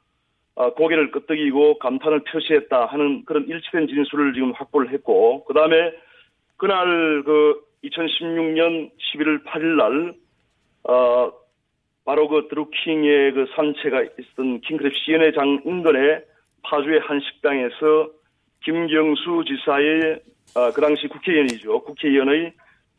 아, 0.56 0.70
고개를 0.72 1.12
끄덕이고 1.12 1.80
감탄을 1.80 2.24
표시했다 2.24 2.86
하는 2.86 3.26
그런 3.26 3.48
일치된 3.48 3.88
진술을 3.88 4.34
지금 4.34 4.54
확보를 4.54 4.94
했고, 4.94 5.44
그 5.46 5.54
다음에 5.54 5.92
그날 6.56 7.24
그 7.24 7.62
2016년 7.84 8.92
11월 8.98 9.44
8일 9.46 9.76
날, 9.78 10.14
어, 10.84 11.32
바로 12.06 12.28
그 12.28 12.48
드루킹의 12.50 13.34
그 13.34 13.46
산채가 13.56 14.02
있었던 14.20 14.62
킹크랩 14.62 14.92
CNN 15.06 15.34
장 15.34 15.62
인근의 15.66 16.26
파주의 16.64 17.00
한 17.02 17.20
식당에서 17.20 18.10
김경수 18.64 19.44
지사의 19.48 20.20
아, 20.56 20.72
그 20.72 20.82
당시 20.82 21.08
국회의원이죠. 21.08 21.84
국회의원의 21.84 22.54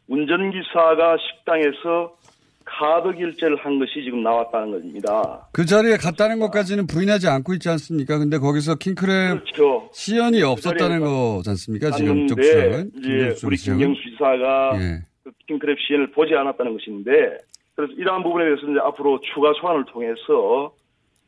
운전기사가 0.08 1.16
식당에서 1.18 2.16
카드 2.64 3.12
결제를 3.12 3.56
한 3.56 3.78
것이 3.78 4.02
지금 4.04 4.22
나왔다는 4.22 4.72
겁니다. 4.72 5.48
그 5.52 5.64
자리에 5.64 5.96
갔다는 5.96 6.38
것까지는 6.38 6.86
부인하지 6.86 7.28
않고 7.28 7.54
있지 7.54 7.68
않습니까? 7.68 8.18
근데 8.18 8.38
거기서 8.38 8.76
킹크랩 8.76 9.42
그렇죠. 9.42 9.88
시연이 9.92 10.42
없었다는 10.42 11.00
거지 11.00 11.50
않습니까? 11.50 11.90
지금 11.92 12.26
쪽 12.26 12.36
갔는데 12.36 12.42
주장은. 12.42 12.90
이제 12.98 13.08
김경수 13.08 13.46
우리. 13.46 13.56
김경수 13.56 14.00
지사가 14.10 14.72
예. 14.76 14.98
그 15.24 15.30
킹크랩 15.48 15.76
시연을 15.86 16.10
보지 16.12 16.34
않았다는 16.34 16.72
것인데 16.72 17.38
그래서 17.74 17.92
이러한 17.94 18.22
부분에 18.22 18.44
대해서 18.44 18.62
이제 18.70 18.78
앞으로 18.82 19.20
추가 19.32 19.52
소환을 19.60 19.84
통해서 19.86 20.72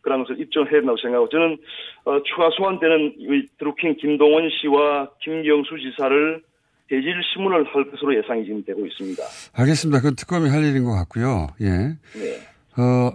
그런 0.03 0.25
것을 0.25 0.41
입증해야 0.41 0.71
된다고 0.71 0.99
생각하고 0.99 1.29
저는 1.29 1.57
어, 2.05 2.23
추가 2.25 2.51
소환 2.57 2.79
때는 2.79 3.15
이 3.19 3.47
드루킹 3.59 3.97
김동원 4.01 4.51
씨와 4.61 5.11
김경수 5.23 5.79
지사를 5.79 6.43
대질 6.89 7.15
신문을 7.33 7.65
할 7.75 7.91
것으로 7.91 8.17
예상이 8.17 8.45
지금 8.45 8.65
되고 8.65 8.85
있습니다. 8.87 9.23
알겠습니다. 9.55 9.99
그건 10.01 10.17
특검이 10.17 10.51
할 10.51 10.65
일인 10.65 10.85
것 10.85 10.93
같고요. 10.93 11.49
예. 11.61 11.69
네. 11.69 12.41
어, 12.77 13.13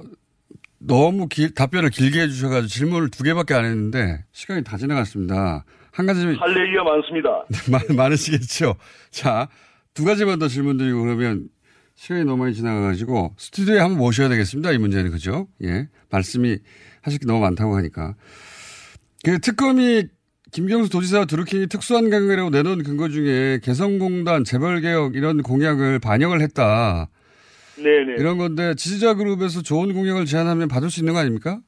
너무 0.79 1.27
길, 1.27 1.53
답변을 1.53 1.89
길게 1.89 2.21
해주셔가지고 2.21 2.67
질문을 2.67 3.09
두 3.09 3.23
개밖에 3.23 3.53
안 3.53 3.65
했는데 3.65 4.23
시간이 4.31 4.63
다 4.63 4.77
지나갔습니다. 4.77 5.65
한 5.91 6.05
가지 6.05 6.25
할 6.25 6.67
얘기가 6.67 6.83
많습니다. 6.83 7.45
많, 7.71 7.95
많으시겠죠. 7.95 8.75
자, 9.09 9.47
두 9.93 10.05
가지만 10.05 10.37
더 10.37 10.47
질문 10.47 10.77
드리고 10.77 11.01
그러면 11.01 11.49
시간이 11.95 12.23
너무 12.25 12.43
많이 12.43 12.53
지나가가지고 12.53 13.33
스튜디오에 13.37 13.79
한번 13.79 13.97
모셔야 13.97 14.29
되겠습니다. 14.29 14.71
이 14.71 14.77
문제는 14.77 15.11
그죠? 15.11 15.47
예. 15.63 15.87
말씀이 16.11 16.59
하실 17.01 17.19
게 17.19 17.25
너무 17.25 17.39
많다고 17.39 17.75
하니까. 17.75 18.15
그 19.23 19.39
특검이 19.39 20.03
김경수 20.51 20.89
도지사와 20.89 21.25
드루킹이 21.25 21.67
특수한 21.67 22.09
관계라고 22.09 22.49
내놓은 22.49 22.83
근거 22.83 23.09
중에 23.09 23.59
개성공단 23.63 24.43
재벌개혁 24.43 25.15
이런 25.15 25.41
공약을 25.41 25.99
반영을 25.99 26.41
했다. 26.41 27.09
네네. 27.75 28.15
이런 28.17 28.37
건데 28.37 28.73
지지자 28.75 29.15
그룹에서 29.15 29.61
좋은 29.61 29.93
공약을 29.93 30.25
제안하면 30.25 30.67
받을 30.67 30.89
수 30.89 31.01
있는 31.01 31.13
거 31.13 31.19
아닙니까? 31.19 31.59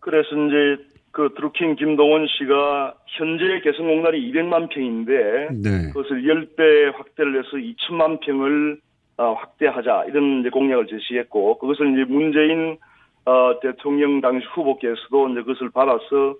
그래서 0.00 0.28
이제 0.28 0.84
그 1.10 1.30
드루킹 1.36 1.76
김동원 1.76 2.26
씨가 2.26 2.94
현재 3.06 3.60
개성공단이 3.62 4.18
200만 4.32 4.68
평인데 4.68 5.48
네. 5.62 5.88
그것을 5.92 6.22
10배 6.22 6.92
확대를 6.96 7.38
해서 7.38 7.56
2천만 7.56 8.20
평을 8.20 8.80
어, 9.16 9.32
확대하자 9.32 10.06
이런 10.08 10.40
이제 10.40 10.50
공약을 10.50 10.88
제시했고 10.88 11.58
그것을 11.58 11.92
이제 11.92 12.04
문재인 12.12 12.78
어, 13.24 13.58
대통령 13.62 14.20
당시 14.20 14.44
후보께서도 14.54 15.28
이제 15.30 15.40
그것을 15.42 15.70
받아서 15.70 16.02
어, 16.32 16.34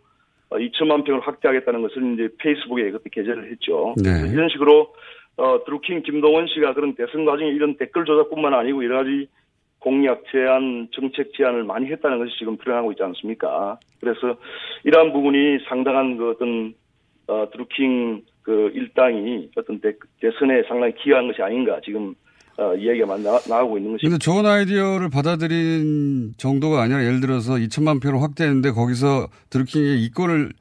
2천만 0.50 1.04
평을 1.04 1.20
확대하겠다는 1.20 1.82
것을 1.82 2.14
이제 2.14 2.28
페이스북에 2.38 2.90
그때 2.90 3.10
게재를 3.10 3.50
했죠. 3.50 3.94
네. 4.02 4.10
이런 4.32 4.48
식으로 4.48 4.94
어, 5.36 5.64
드루킹 5.64 6.02
김동원 6.02 6.46
씨가 6.46 6.74
그런 6.74 6.94
대선 6.94 7.24
과정에 7.24 7.50
이런 7.50 7.76
댓글 7.76 8.04
조작뿐만 8.04 8.54
아니고 8.54 8.84
여러 8.84 8.98
가지 8.98 9.28
공약 9.80 10.22
제안, 10.30 10.88
정책 10.92 11.34
제안을 11.34 11.64
많이 11.64 11.86
했다는 11.86 12.18
것이 12.18 12.38
지금 12.38 12.56
드러나고 12.56 12.92
있지 12.92 13.02
않습니까? 13.02 13.78
그래서 14.00 14.36
이러한 14.84 15.12
부분이 15.12 15.58
상당한 15.68 16.16
그 16.16 16.30
어떤 16.30 16.74
어, 17.26 17.48
드루킹 17.50 18.22
그 18.42 18.70
일당이 18.74 19.50
어떤 19.56 19.80
대, 19.80 19.92
대선에 20.20 20.62
상당히 20.68 20.94
기여한 20.94 21.26
것이 21.26 21.42
아닌가 21.42 21.80
지금 21.84 22.14
어, 22.56 22.74
이야기가 22.74 23.06
많이 23.06 23.24
나, 23.24 23.38
나오고 23.48 23.78
있는 23.78 23.92
것입니다. 23.92 24.08
근데 24.08 24.18
좋은 24.18 24.46
아이디어를 24.46 25.10
받아들인 25.10 26.34
정도가 26.36 26.82
아니라 26.82 27.04
예를 27.04 27.20
들어서 27.20 27.54
2천만 27.54 28.00
표를 28.02 28.22
확대했는데 28.22 28.70
거기서 28.70 29.28
드루킹이 29.50 30.04
이권을 30.04 30.52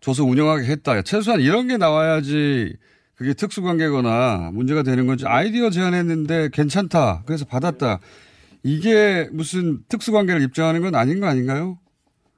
줘서 0.00 0.24
운영하게 0.24 0.64
했다. 0.66 1.02
최소한 1.02 1.40
이런 1.40 1.68
게 1.68 1.76
나와야지 1.76 2.76
그게 3.16 3.34
특수관계거나 3.34 4.50
문제가 4.54 4.82
되는 4.82 5.06
건지 5.06 5.24
아이디어 5.26 5.70
제안했는데 5.70 6.50
괜찮다. 6.52 7.22
그래서 7.26 7.44
받았다. 7.44 7.98
이게 8.62 9.28
무슨 9.32 9.80
특수관계를 9.88 10.42
입증하는 10.42 10.80
건 10.80 10.94
아닌 10.94 11.20
거 11.20 11.26
아닌가요? 11.26 11.78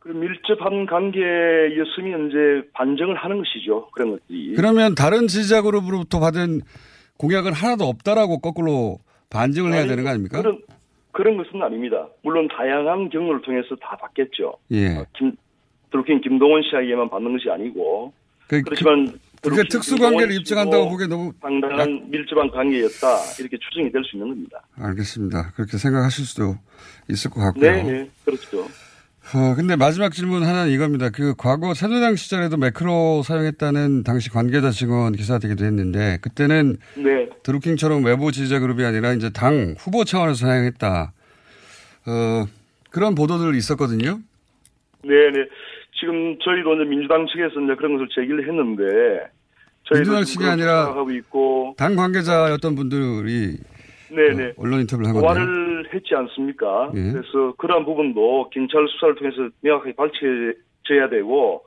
그 0.01 0.09
밀접한 0.09 0.87
관계였으면 0.87 2.31
이제 2.31 2.69
반정을 2.73 3.15
하는 3.15 3.39
것이죠. 3.39 3.89
그런 3.93 4.11
것들이. 4.13 4.55
그러면 4.57 4.97
다른 4.97 5.29
지지자 5.29 5.63
그룹으로부터 5.63 6.19
받은 6.19 6.63
공약은 7.19 7.53
하나도 7.53 7.85
없다라고 7.85 8.39
거꾸로 8.39 8.99
반증을 9.31 9.73
해야 9.73 9.81
아니, 9.81 9.89
되는 9.89 10.05
거 10.05 10.11
아닙니까? 10.11 10.41
그런 10.43 10.61
그런 11.13 11.37
것은 11.37 11.63
아닙니다. 11.63 12.09
물론 12.23 12.49
다양한 12.49 13.11
경로를 13.11 13.43
통해서 13.43 13.77
다 13.77 13.97
받겠죠. 14.01 14.55
예. 14.73 15.05
김 15.17 15.33
드루킹 15.91 16.21
김동원 16.23 16.63
씨에게만 16.63 17.11
받는 17.11 17.33
것이 17.33 17.51
아니고 17.51 18.13
그, 18.49 18.63
그렇지만 18.63 19.13
그게 19.43 19.63
특수관계를 19.69 20.35
입증한다고 20.37 20.89
보기에 20.89 21.07
너무 21.09 21.33
상당한 21.41 22.09
밀접한 22.11 22.51
관계였다 22.51 23.07
이렇게 23.41 23.59
추정이 23.59 23.91
될 23.93 24.03
수 24.05 24.17
있는 24.17 24.29
겁니다. 24.31 24.63
알겠습니다. 24.77 25.53
그렇게 25.55 25.77
생각하실 25.77 26.25
수도 26.25 26.57
있을 27.11 27.31
것 27.31 27.41
같고요. 27.41 27.71
네, 27.71 27.83
네, 27.83 28.11
그렇죠. 28.25 28.67
어, 29.35 29.55
근데 29.55 29.77
마지막 29.77 30.13
질문 30.13 30.43
하나는 30.43 30.71
이겁니다. 30.71 31.09
그 31.09 31.35
과거 31.35 31.73
새누리당 31.73 32.17
시절에도 32.17 32.59
매크로 32.59 33.23
사용했다는 33.23 34.03
당시 34.03 34.29
관계자 34.29 34.71
증언 34.71 35.13
기사 35.13 35.39
되기도 35.39 35.65
했는데 35.65 36.19
그때는 36.21 36.77
네. 36.97 37.31
드루킹처럼 37.43 38.05
외부 38.05 38.31
지지자 38.31 38.61
그룹이 38.61 38.85
아니라 38.85 39.15
이제 39.15 39.31
당 39.31 39.75
후보 39.79 40.05
차원에서 40.05 40.47
사용했다. 40.47 41.13
어, 42.07 42.47
그런 42.91 43.15
보도들 43.15 43.55
있었거든요. 43.55 44.21
네, 45.03 45.31
네. 45.33 45.49
지금 45.99 46.37
저희도 46.39 46.75
이제 46.75 46.85
민주당 46.85 47.27
측에서 47.27 47.59
이제 47.61 47.75
그런 47.77 47.95
것을 47.95 48.09
제기를 48.15 48.47
했는데 48.47 49.31
저희도 49.85 50.11
민주당 50.11 50.25
측이 50.25 50.45
아니라 50.45 50.95
당 51.79 51.97
관계자였던 51.97 52.75
분들이 52.75 53.57
네, 54.15 54.35
네. 54.35 54.53
언론 54.57 54.81
인터뷰를 54.81 55.09
한 55.09 55.15
건데. 55.15 55.27
고발을 55.27 55.95
했지 55.95 56.15
않습니까? 56.15 56.93
예. 56.95 57.13
그래서 57.13 57.55
그러한 57.57 57.85
부분도 57.85 58.51
경찰 58.51 58.87
수사를 58.89 59.15
통해서 59.15 59.49
명확하게 59.61 59.95
밝혀져야 59.95 61.09
되고 61.11 61.65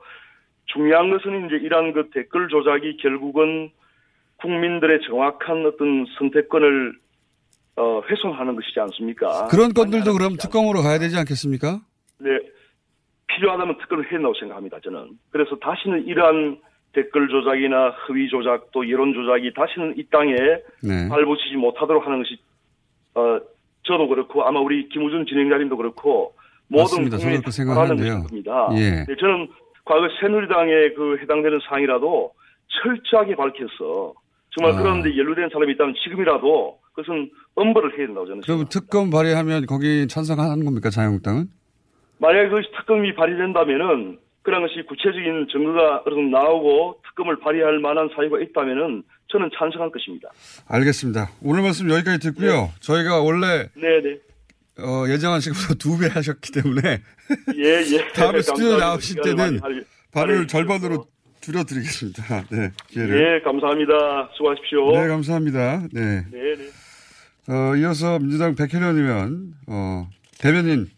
중요한 0.66 1.10
것은 1.10 1.46
이제 1.46 1.56
이러한 1.56 1.92
그 1.92 2.10
댓글 2.12 2.48
조작이 2.48 2.96
결국은 2.98 3.70
국민들의 4.38 5.00
정확한 5.08 5.66
어떤 5.66 6.06
선택권을 6.18 6.92
어, 7.76 8.00
훼손하는 8.08 8.56
것이지 8.56 8.80
않습니까? 8.80 9.48
그런 9.48 9.72
건들도 9.74 10.12
그럼 10.14 10.36
특검으로 10.36 10.82
가야 10.82 10.98
되지 10.98 11.16
않겠습니까? 11.18 11.80
네. 12.18 12.30
필요하다면 13.26 13.78
특검을 13.78 14.04
해야 14.04 14.12
된다고 14.12 14.34
생각합니다, 14.38 14.80
저는. 14.80 15.10
그래서 15.30 15.56
다시는 15.56 16.06
이러한 16.06 16.58
댓글 16.96 17.28
조작이나 17.28 17.90
허위 18.08 18.26
조작 18.28 18.72
또 18.72 18.88
여론 18.90 19.12
조작이 19.12 19.52
다시는 19.52 19.94
이 19.98 20.04
땅에 20.10 20.34
네. 20.82 21.08
발붙이지 21.10 21.56
못하도록 21.56 22.04
하는 22.04 22.22
것이 22.22 22.38
어 23.14 23.38
저도 23.82 24.08
그렇고 24.08 24.42
아마 24.44 24.60
우리 24.60 24.88
김우준 24.88 25.26
진행자님도 25.26 25.76
그렇고 25.76 26.32
모든 26.68 27.08
국민이 27.08 27.20
바라는 27.20 27.50
생각하는데요. 27.50 28.22
것입니다. 28.22 28.68
예. 28.72 29.04
네, 29.06 29.16
저는 29.20 29.48
과거 29.84 30.08
새누리당에 30.20 30.94
그 30.96 31.18
해당되는 31.20 31.60
사항이라도 31.68 32.32
철저하게 32.82 33.36
밝혀서 33.36 34.14
정말 34.56 34.74
아. 34.74 34.82
그런데 34.82 35.16
연루된 35.16 35.50
사람이 35.52 35.74
있다면 35.74 35.94
지금이라도 36.02 36.78
그것은 36.94 37.30
엄벌을 37.54 37.98
해야 37.98 38.06
된다고 38.06 38.26
저는 38.26 38.40
그럼 38.40 38.64
특검 38.70 39.10
발의하면 39.10 39.66
거기 39.66 40.08
찬성하는 40.08 40.64
겁니까 40.64 40.88
자유한국당은? 40.88 41.48
만약에 42.18 42.48
그것이 42.48 42.68
특검이 42.78 43.14
발의된다면은 43.14 44.18
그런 44.46 44.62
것이 44.62 44.74
구체적인 44.86 45.48
증거가 45.50 46.02
어느 46.06 46.14
정도 46.14 46.38
나오고 46.38 47.00
특검을 47.08 47.40
발의할 47.40 47.80
만한 47.80 48.08
사유가 48.14 48.38
있다면은 48.40 49.02
저는 49.26 49.50
찬성할 49.58 49.90
것입니다. 49.90 50.28
알겠습니다. 50.68 51.30
오늘 51.42 51.62
말씀 51.62 51.90
여기까지 51.90 52.20
듣고요. 52.30 52.70
저희가 52.78 53.20
원래 53.22 53.68
네네. 53.74 54.18
어, 54.78 55.04
예정한 55.08 55.40
시간보다 55.40 55.74
두 55.74 55.98
배 55.98 56.06
하셨기 56.06 56.52
때문에 56.52 57.02
예, 57.58 57.64
예. 57.92 58.08
다음에 58.14 58.40
스튜디오. 58.40 58.76
나오실 58.78 59.20
때는 59.22 59.60
발을 60.12 60.46
절반으로 60.46 61.06
줄여드리겠습니다. 61.40 62.44
네, 62.52 62.70
기회를. 62.86 63.18
예, 63.18 63.42
감사합니다. 63.42 64.30
수고하십시오. 64.36 64.92
네, 64.92 65.08
감사합니다. 65.08 65.82
네. 65.92 66.24
네 66.30 66.38
네. 66.56 67.52
어, 67.52 67.74
이어서 67.76 68.20
민주당 68.20 68.54
백혜련 68.54 68.96
의원, 68.96 69.54
어, 69.66 70.08
대변인, 70.38 70.88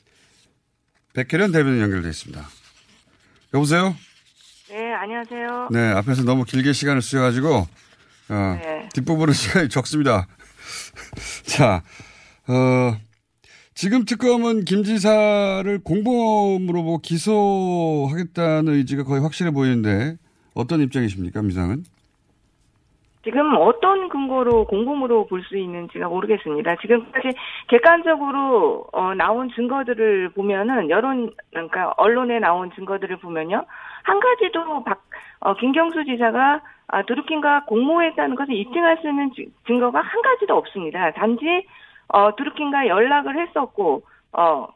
백혜련 1.14 1.50
대변인 1.52 1.80
연결돼 1.80 2.08
있습니다. 2.10 2.57
여보세요? 3.54 3.94
네, 4.68 4.92
안녕하세요. 4.92 5.68
네, 5.70 5.78
앞에서 5.92 6.22
너무 6.24 6.44
길게 6.44 6.72
시간을 6.72 7.00
쓰여가지고, 7.00 7.48
어, 8.28 8.58
네. 8.62 8.88
뒷부분은 8.94 9.32
시간이 9.34 9.68
적습니다. 9.70 10.26
자, 11.46 11.82
어, 12.46 12.96
지금 13.74 14.04
특검은 14.04 14.64
김 14.64 14.84
지사를 14.84 15.78
공범으로 15.82 16.82
뭐 16.82 16.98
기소하겠다는 16.98 18.74
의지가 18.74 19.04
거의 19.04 19.22
확실해 19.22 19.50
보이는데, 19.50 20.16
어떤 20.52 20.82
입장이십니까, 20.82 21.40
민주당은? 21.40 21.84
지금 23.24 23.54
어떤 23.56 24.08
근거로 24.08 24.64
공범으로 24.66 25.26
볼 25.26 25.42
수 25.42 25.56
있는지가 25.56 26.08
모르겠습니다. 26.08 26.76
지금까지 26.76 27.30
객관적으로 27.68 28.86
어, 28.92 29.14
나온 29.14 29.50
증거들을 29.50 30.30
보면은 30.30 30.90
여론 30.90 31.30
그러니까 31.50 31.94
언론에 31.96 32.38
나온 32.38 32.70
증거들을 32.72 33.16
보면요 33.18 33.64
한 34.04 34.20
가지도 34.20 34.84
박 34.84 35.02
어, 35.40 35.54
김경수 35.54 36.04
지사가 36.04 36.60
아, 36.88 37.02
드루킹과 37.02 37.64
공모했다는 37.66 38.34
것을 38.36 38.54
입증할 38.54 38.98
수 39.02 39.08
있는 39.08 39.30
지- 39.34 39.48
증거가 39.66 40.00
한 40.00 40.22
가지도 40.22 40.56
없습니다. 40.56 41.10
단지 41.12 41.66
어, 42.08 42.34
드루킹과 42.36 42.86
연락을 42.88 43.38
했었고 43.46 44.02
어, 44.32 44.68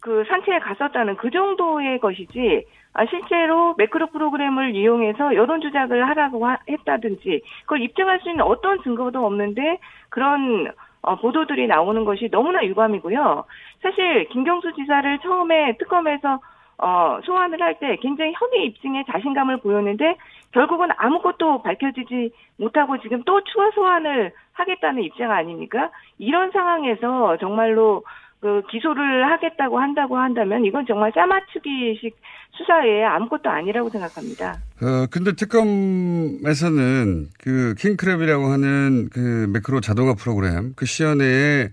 그 0.00 0.24
산채에 0.28 0.60
갔었다는 0.60 1.16
그 1.16 1.30
정도의 1.30 1.98
것이지 2.00 2.64
아, 2.94 3.06
실제로 3.06 3.74
매크로 3.78 4.08
프로그램을 4.08 4.74
이용해서 4.74 5.34
여론 5.34 5.60
조작을 5.60 6.08
하라고 6.08 6.46
하- 6.46 6.58
했다든지 6.68 7.42
그걸 7.62 7.82
입증할 7.82 8.20
수 8.20 8.30
있는 8.30 8.44
어떤 8.44 8.82
증거도 8.82 9.24
없는데 9.24 9.78
그런 10.08 10.70
어, 11.02 11.16
보도들이 11.16 11.66
나오는 11.68 12.04
것이 12.04 12.28
너무나 12.30 12.64
유감이고요. 12.64 13.44
사실 13.82 14.28
김경수 14.30 14.72
지사를 14.74 15.18
처음에 15.20 15.76
특검에서 15.78 16.40
어, 16.80 17.18
소환을 17.24 17.60
할 17.60 17.78
때 17.78 17.96
굉장히 18.00 18.32
혐의 18.38 18.66
입증에 18.66 19.04
자신감을 19.10 19.58
보였는데 19.58 20.16
결국은 20.52 20.88
아무것도 20.96 21.62
밝혀지지 21.62 22.30
못하고 22.56 22.98
지금 22.98 23.22
또 23.24 23.42
추가 23.44 23.70
소환을 23.72 24.32
하겠다는 24.54 25.02
입장 25.02 25.30
아닙니까? 25.30 25.90
이런 26.18 26.50
상황에서 26.52 27.36
정말로 27.38 28.02
그 28.40 28.62
기소를 28.70 29.30
하겠다고 29.32 29.78
한다고 29.80 30.16
한다면 30.16 30.64
이건 30.64 30.86
정말 30.86 31.12
짜맞추기식 31.12 32.16
수사에 32.52 33.04
아무것도 33.04 33.50
아니라고 33.50 33.88
생각합니다. 33.90 34.58
어, 34.80 35.06
근데 35.10 35.32
특검에서는 35.32 37.28
그 37.38 37.74
킹크랩이라고 37.78 38.50
하는 38.50 39.08
그 39.12 39.48
매크로 39.52 39.80
자동화 39.80 40.14
프로그램 40.14 40.72
그 40.76 40.86
시연회에 40.86 41.70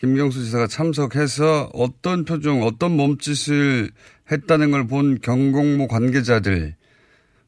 김경수 0.00 0.42
지사가 0.44 0.66
참석해서 0.66 1.70
어떤 1.72 2.24
표정, 2.24 2.62
어떤 2.62 2.96
몸짓을 2.96 3.90
했다는 4.30 4.70
걸 4.70 4.86
본 4.86 5.18
경공모 5.20 5.88
관계자들 5.88 6.74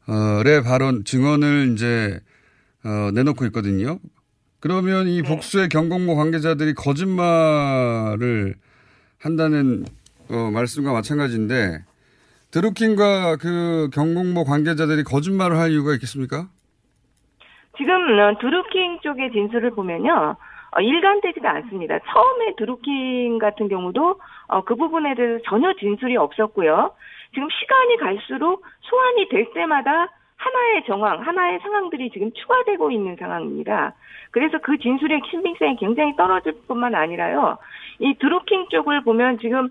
의 0.09 0.63
발언 0.63 1.05
증언을 1.05 1.73
이제 1.73 2.21
어, 2.85 3.11
내놓고 3.13 3.45
있거든요. 3.47 3.99
그러면 4.61 5.07
이 5.07 5.23
복수의 5.23 5.69
경공모 5.69 6.17
관계자들이 6.17 6.75
거짓말을 6.75 8.55
한다는 9.21 9.85
어, 10.31 10.51
말씀과 10.51 10.93
마찬가지인데 10.93 11.85
드루킹과 12.51 13.37
그 13.37 13.91
경공모 13.93 14.45
관계자들이 14.45 15.05
거짓말을 15.05 15.59
할 15.59 15.71
이유가 15.71 15.93
있겠습니까? 15.95 16.49
지금 17.77 18.19
어, 18.19 18.39
드루킹 18.41 19.01
쪽의 19.03 19.33
진술을 19.33 19.71
보면요. 19.73 20.37
어, 20.73 20.81
일관되지가 20.81 21.51
않습니다. 21.57 21.99
처음에 21.99 22.55
드루킹 22.57 23.39
같은 23.39 23.69
경우도 23.69 24.21
어, 24.49 24.65
그 24.65 24.75
부분에 24.75 25.15
대해서 25.15 25.43
전혀 25.49 25.75
진술이 25.75 26.17
없었고요. 26.17 26.93
지금 27.35 27.49
시간이 27.51 27.97
갈수록 27.99 28.65
소환이 28.81 29.29
될 29.29 29.53
때마다 29.53 30.09
하나의 30.37 30.85
정황, 30.87 31.21
하나의 31.21 31.59
상황들이 31.61 32.11
지금 32.11 32.31
추가되고 32.33 32.91
있는 32.91 33.17
상황입니다. 33.17 33.95
그래서 34.31 34.59
그 34.59 34.79
진술의 34.79 35.23
신빙성이 35.31 35.77
굉장히 35.77 36.15
떨어질 36.17 36.55
뿐만 36.69 36.95
아니라요. 36.95 37.59
이 37.99 38.15
드루킹 38.19 38.67
쪽을 38.71 39.03
보면 39.03 39.39
지금 39.39 39.71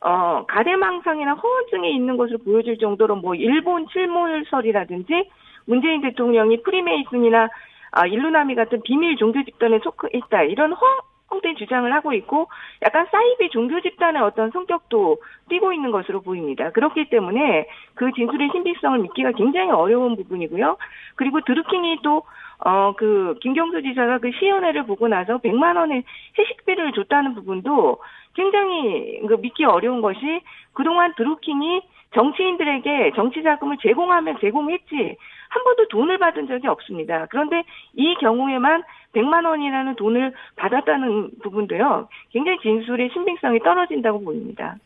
어, 0.00 0.44
가대망상이나 0.46 1.34
허언증이 1.34 1.94
있는 1.94 2.16
것을 2.16 2.38
보여줄 2.38 2.78
정도로 2.78 3.16
뭐 3.16 3.34
일본 3.34 3.86
칠몰설이라든지 3.88 5.30
문재인 5.66 6.02
대통령이 6.02 6.62
프리메이슨이나 6.62 7.48
아, 7.92 8.06
일루나미 8.06 8.54
같은 8.54 8.82
비밀 8.82 9.16
종교 9.16 9.42
집단에 9.44 9.78
속했다 9.78 10.42
이런 10.42 10.72
허 10.72 10.86
황된 11.34 11.56
주장을 11.56 11.92
하고 11.92 12.12
있고 12.12 12.48
약간 12.82 13.06
사이비 13.10 13.50
종교 13.50 13.80
집단의 13.80 14.22
어떤 14.22 14.50
성격도 14.50 15.18
띠고 15.48 15.72
있는 15.72 15.90
것으로 15.90 16.22
보입니다. 16.22 16.70
그렇기 16.70 17.10
때문에 17.10 17.66
그 17.94 18.10
진술의 18.12 18.50
신빙성을 18.52 18.98
믿기가 19.00 19.32
굉장히 19.32 19.70
어려운 19.70 20.16
부분이고요. 20.16 20.76
그리고 21.16 21.40
드루킹이 21.40 21.98
또 22.02 22.22
어, 22.64 22.94
그, 22.96 23.34
김경수 23.42 23.82
지사가 23.82 24.18
그 24.18 24.30
시연회를 24.30 24.86
보고 24.86 25.08
나서 25.08 25.38
100만 25.38 25.76
원의 25.76 26.04
회식비를 26.38 26.92
줬다는 26.92 27.34
부분도 27.34 27.98
굉장히 28.34 29.20
그 29.26 29.34
믿기 29.34 29.64
어려운 29.64 30.00
것이 30.00 30.40
그동안 30.72 31.14
드루킹이 31.16 31.82
정치인들에게 32.14 33.12
정치 33.16 33.42
자금을 33.42 33.76
제공하면 33.82 34.38
제공했지 34.40 35.16
한 35.48 35.64
번도 35.64 35.88
돈을 35.88 36.18
받은 36.18 36.46
적이 36.46 36.68
없습니다. 36.68 37.26
그런데 37.30 37.64
이 37.94 38.14
경우에만 38.20 38.82
100만 39.14 39.46
원이라는 39.46 39.96
돈을 39.96 40.32
받았다는 40.56 41.30
부분도요. 41.42 42.08
굉장히 42.30 42.58
진술의 42.62 43.10
신빙성이 43.12 43.60
떨어진다고 43.60 44.22
보입니다. 44.24 44.76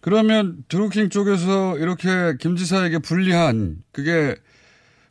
그러면 0.00 0.64
드루킹 0.68 1.10
쪽에서 1.10 1.76
이렇게 1.78 2.08
김 2.40 2.56
지사에게 2.56 2.98
불리한 2.98 3.76
그게 3.92 4.34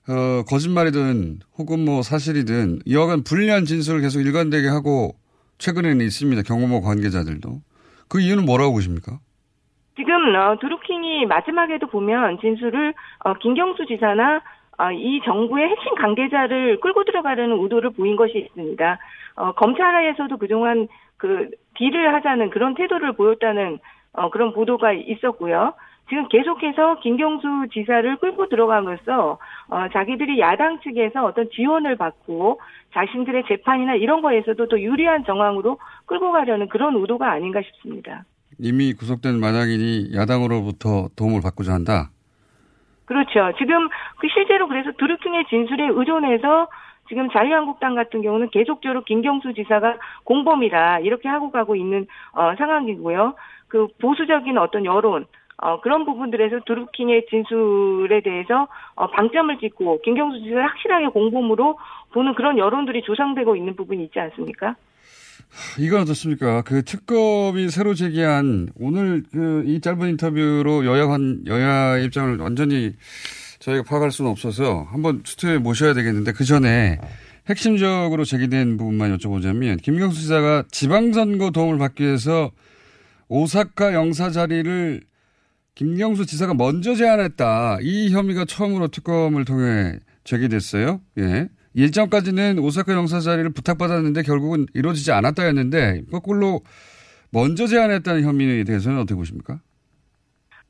어, 0.10 0.44
거짓말이든 0.50 1.40
혹은 1.58 1.86
뭐 1.86 2.02
사실이든 2.02 2.80
이와간 2.86 3.24
불리한 3.24 3.66
진술을 3.66 4.02
계속 4.02 4.22
일관되게 4.22 4.68
하고 4.68 5.12
최근에는 5.60 6.04
있습니다. 6.04 6.42
경호모 6.42 6.82
관계자들도. 6.82 7.62
그 8.10 8.20
이유는 8.20 8.46
뭐라고 8.46 8.74
보십니까? 8.74 9.20
지금 9.96 10.34
어, 10.36 10.58
드루킹이 10.60 11.28
마지막에도 11.28 11.88
보면 11.88 12.40
진술을 12.42 12.94
어, 13.26 13.34
김경수 13.36 13.86
지사나 13.86 14.38
어, 14.38 14.42
이 14.94 15.22
정부의 15.26 15.68
핵심 15.68 15.96
관계자를 15.96 16.80
끌고 16.80 17.04
들어가려는 17.04 17.62
의도를 17.62 17.92
보인 17.92 18.16
것이 18.16 18.38
있습니다. 18.38 19.00
어, 19.36 19.52
검찰에서도 19.54 20.38
그동안 20.38 20.88
그 21.18 21.50
딜을 21.76 22.14
하자는 22.16 22.50
그런 22.50 22.76
태도를 22.76 23.14
보였다는 23.14 23.80
어, 24.14 24.30
그런 24.30 24.54
보도가 24.54 24.94
있었고요. 24.94 25.74
지금 26.10 26.28
계속해서 26.28 27.00
김경수 27.02 27.68
지사를 27.72 28.18
끌고 28.18 28.50
들어가면서 28.50 29.38
어, 29.70 29.88
자기들이 29.94 30.40
야당 30.40 30.80
측에서 30.82 31.26
어떤 31.26 31.50
지원을 31.52 31.98
받고 31.98 32.60
자신들의 32.94 33.44
재판이나 33.48 33.96
이런 33.96 34.22
거에서도 34.22 34.68
더 34.68 34.80
유리한 34.80 35.24
정황으로 35.26 35.78
끌고 36.06 36.32
가려는 36.32 36.68
그런 36.68 36.96
의도가 36.96 37.32
아닌가 37.32 37.62
싶습니다. 37.62 38.24
이미 38.58 38.94
구속된 38.94 39.40
마당인이 39.40 40.16
야당으로부터 40.16 41.10
도움을 41.16 41.42
받고자 41.42 41.74
한다. 41.74 42.10
그렇죠. 43.10 43.52
지금 43.58 43.90
그 44.20 44.28
실제로 44.32 44.68
그래서 44.68 44.92
드루킹의 44.92 45.46
진술에 45.46 45.88
의존해서 45.88 46.68
지금 47.08 47.28
자유한국당 47.32 47.96
같은 47.96 48.22
경우는 48.22 48.52
계속적으로 48.52 49.04
김경수 49.04 49.56
지사가 49.56 49.98
공범이다 50.26 51.00
이렇게 51.00 51.28
하고 51.28 51.50
가고 51.50 51.76
있는 51.76 52.06
어, 52.34 52.54
상황이고요. 52.56 53.34
그 53.68 53.88
보수적인 54.00 54.60
어떤 54.60 54.86
여론 54.86 55.26
어, 55.58 55.82
그런 55.82 56.06
부분들에서 56.06 56.60
드루킹의 56.68 57.26
진술에 57.32 58.22
대해서 58.22 58.68
어, 58.94 59.08
방점을 59.08 59.58
찍고 59.58 60.02
김경수 60.04 60.44
지사를 60.44 60.64
확실하게 60.64 61.08
공범으로 61.08 61.80
보는 62.14 62.36
그런 62.36 62.60
여론들이 62.60 63.02
조성되고 63.02 63.56
있는 63.56 63.76
부분이 63.76 64.04
있지 64.04 64.20
않습니까? 64.20 64.76
이건 65.78 66.02
어떻습니까? 66.02 66.62
그 66.62 66.84
특검이 66.84 67.70
새로 67.70 67.94
제기한 67.94 68.70
오늘 68.80 69.24
그 69.32 69.64
이 69.66 69.82
짧은 69.82 70.10
인터뷰로 70.10 70.86
여야 70.86 71.06
관 71.06 71.42
여야 71.48 71.98
입장을 71.98 72.38
완전히 72.38 72.96
저희가 73.60 73.84
파악할 73.84 74.12
수는 74.12 74.32
없어서 74.32 74.88
한번 74.90 75.22
스튜디오에 75.26 75.58
모셔야 75.58 75.94
되겠는데 75.94 76.32
그 76.32 76.46
전에 76.46 76.98
핵심적으로 77.50 78.26
제기된 78.26 78.78
부분만 78.78 79.18
여쭤보자면 79.18 79.82
김경수 79.82 80.22
지사가 80.22 80.66
지방선거 80.72 81.52
도움을 81.52 81.78
받기 81.78 82.04
위해서 82.04 82.52
오사카 83.28 83.94
영사 83.94 84.30
자리를 84.32 85.02
김경수 85.76 86.26
지사가 86.26 86.54
먼저 86.54 86.96
제안했다. 86.96 87.80
이 87.82 88.12
혐의가 88.12 88.46
처음으로 88.46 88.90
특검을 88.90 89.46
통해 89.46 89.98
제기됐어요. 90.24 91.00
예. 91.20 91.50
일정까지는 91.80 92.60
오사카 92.60 92.94
영사 92.94 93.20
자리를 93.20 93.52
부탁받았는데 93.54 94.24
결국은 94.24 94.66
이루어지지 94.74 95.12
않았다였는데 95.14 96.04
거꾸로 96.12 96.60
먼저 97.32 97.68
제안했다는 97.68 98.24
혐의에 98.24 98.64
대해서는 98.66 99.00
어떻게 99.00 99.16
보십니까? 99.16 99.60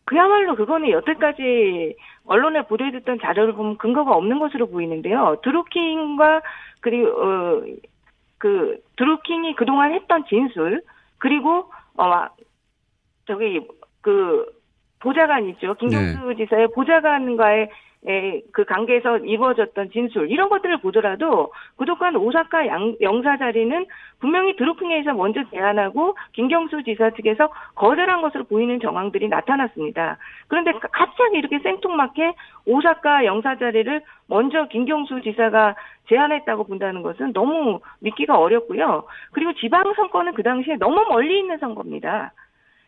그야말로 0.06 0.56
그거는 0.56 0.90
여태까지 0.90 1.96
언론에 2.26 2.66
보도됐던 2.68 3.20
자료를 3.22 3.54
보면 3.54 3.78
근거가 3.78 4.12
없는 4.12 4.40
것으로 4.40 4.70
보이는데요. 4.70 5.38
드루킹과 5.44 6.42
그리고 6.82 7.08
어, 7.08 7.64
그 8.38 8.78
드루킹이 8.98 9.56
그동안 9.56 9.94
했던 9.94 10.26
진술 10.30 10.84
그리고 11.18 11.72
어 11.98 12.28
저기 13.26 13.62
그 14.02 14.46
보좌관 15.00 15.50
있죠. 15.50 15.76
김경수 15.76 16.28
네. 16.30 16.36
지사의 16.36 16.68
보좌관과의 16.74 17.64
에, 17.64 17.70
그 18.54 18.64
관계에서 18.64 19.18
이루어졌던 19.18 19.92
진술 19.92 20.32
이런 20.32 20.48
것들을 20.48 20.78
보더라도 20.78 21.52
그동안 21.76 22.16
오사카 22.16 22.66
양, 22.68 22.96
영사 23.02 23.38
자리는 23.38 23.86
분명히 24.20 24.56
드루킹에서 24.56 25.14
먼저 25.14 25.44
제안하고 25.50 26.16
김경수 26.32 26.84
지사 26.84 27.10
측에서 27.10 27.50
거절한 27.76 28.22
것으로 28.22 28.46
보이는 28.46 28.80
정황들이 28.80 29.28
나타났습니다. 29.28 30.18
그런데 30.48 30.72
갑자기 30.92 31.38
이렇게 31.38 31.60
생뚱맞게 31.60 32.34
오사카 32.68 33.26
영사 33.26 33.58
자리를 33.58 34.02
먼저 34.28 34.68
김경수 34.70 35.22
지사가 35.22 35.76
제안했다고 36.08 36.64
본다는 36.66 37.02
것은 37.02 37.34
너무 37.34 37.82
믿기가 38.00 38.40
어렵고요. 38.40 39.04
그리고 39.34 39.54
지방 39.56 39.94
선거는 39.94 40.36
그 40.36 40.44
당시에 40.44 40.78
너무 40.78 41.06
멀리 41.10 41.38
있는 41.38 41.58
선거입니다. 41.58 42.32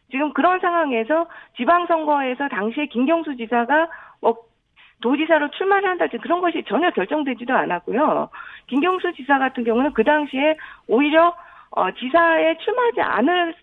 지금 0.09 0.33
그런 0.33 0.59
상황에서 0.59 1.27
지방선거에서 1.57 2.47
당시에 2.49 2.85
김경수 2.87 3.35
지사가 3.37 3.89
뭐 4.21 4.35
도지사로 5.01 5.49
출마를 5.51 5.89
한다든지 5.89 6.21
그런 6.21 6.41
것이 6.41 6.63
전혀 6.67 6.89
결정되지도 6.91 7.53
않았고요. 7.53 8.29
김경수 8.67 9.13
지사 9.13 9.39
같은 9.39 9.63
경우는 9.63 9.93
그 9.93 10.03
당시에 10.03 10.57
오히려 10.87 11.35
어, 11.71 11.91
지사에 11.91 12.57
출마하지 12.57 13.01
않을 13.01 13.55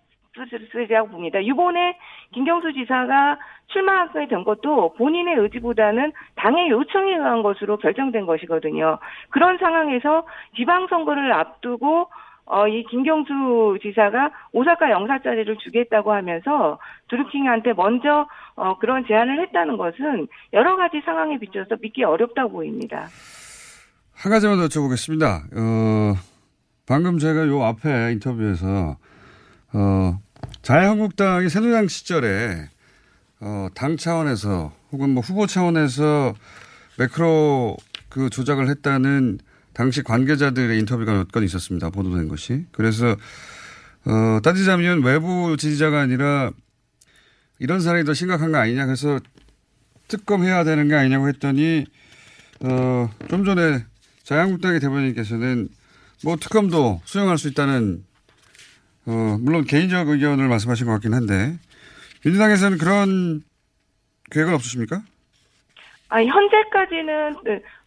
쓰리라고 0.70 1.08
봅니다. 1.08 1.40
이번에 1.40 1.98
김경수 2.32 2.72
지사가 2.72 3.38
출마하게 3.68 4.28
된 4.28 4.44
것도 4.44 4.94
본인의 4.94 5.36
의지보다는 5.36 6.12
당의 6.36 6.70
요청에 6.70 7.12
의한 7.12 7.42
것으로 7.42 7.76
결정된 7.78 8.26
것이거든요. 8.26 8.98
그런 9.30 9.58
상황에서 9.58 10.26
지방선거를 10.56 11.32
앞두고 11.32 12.08
어, 12.50 12.66
이 12.66 12.82
김경수 12.84 13.78
지사가 13.82 14.30
오사카 14.52 14.90
영사자리를 14.90 15.58
주겠다고 15.58 16.12
하면서 16.12 16.78
드루킹한테 17.10 17.74
먼저 17.74 18.26
어, 18.56 18.78
그런 18.78 19.04
제안을 19.06 19.42
했다는 19.42 19.76
것은 19.76 20.26
여러 20.54 20.76
가지 20.76 21.00
상황에 21.04 21.38
비춰서 21.38 21.76
믿기 21.80 22.04
어렵다고 22.04 22.52
보입니다. 22.52 23.08
한 24.14 24.32
가지만 24.32 24.56
더 24.56 24.66
여쭤보겠습니다. 24.66 25.42
어, 25.56 26.14
방금 26.86 27.18
제가 27.18 27.46
요 27.48 27.62
앞에 27.64 28.12
인터뷰에서 28.12 28.96
어, 29.74 30.18
자유한국당이 30.62 31.50
새누리당 31.50 31.88
시절에 31.88 32.64
어, 33.40 33.68
당 33.74 33.98
차원에서 33.98 34.72
혹은 34.90 35.10
뭐 35.10 35.22
후보 35.22 35.46
차원에서 35.46 36.32
매크로 36.98 37.76
그 38.08 38.30
조작을 38.30 38.68
했다는 38.68 39.38
당시 39.78 40.02
관계자들의 40.02 40.76
인터뷰가 40.80 41.12
몇 41.12 41.28
건 41.30 41.44
있었습니다. 41.44 41.90
보도된 41.90 42.26
것이. 42.26 42.66
그래서 42.72 43.16
어, 44.04 44.40
따지자면 44.42 45.04
외부 45.04 45.56
지지자가 45.56 46.00
아니라 46.00 46.50
이런 47.60 47.80
사람이 47.80 48.04
더 48.04 48.12
심각한 48.12 48.50
거 48.50 48.58
아니냐. 48.58 48.86
그래서 48.86 49.20
특검해야 50.08 50.64
되는 50.64 50.88
게 50.88 50.94
아니냐고 50.96 51.28
했더니 51.28 51.86
어, 52.60 53.08
좀 53.30 53.44
전에 53.44 53.84
자유한국당의 54.24 54.80
대변인께서는 54.80 55.68
뭐 56.24 56.36
특검도 56.36 57.00
수용할 57.04 57.38
수 57.38 57.46
있다는 57.46 58.04
어, 59.06 59.38
물론 59.40 59.64
개인적 59.64 60.08
의견을 60.08 60.48
말씀하신 60.48 60.86
것 60.86 60.92
같긴 60.92 61.14
한데 61.14 61.56
민주당에서는 62.24 62.78
그런 62.78 63.42
계획은 64.32 64.54
없으십니까? 64.54 65.04
아, 66.10 66.22
현재까지는 66.22 67.36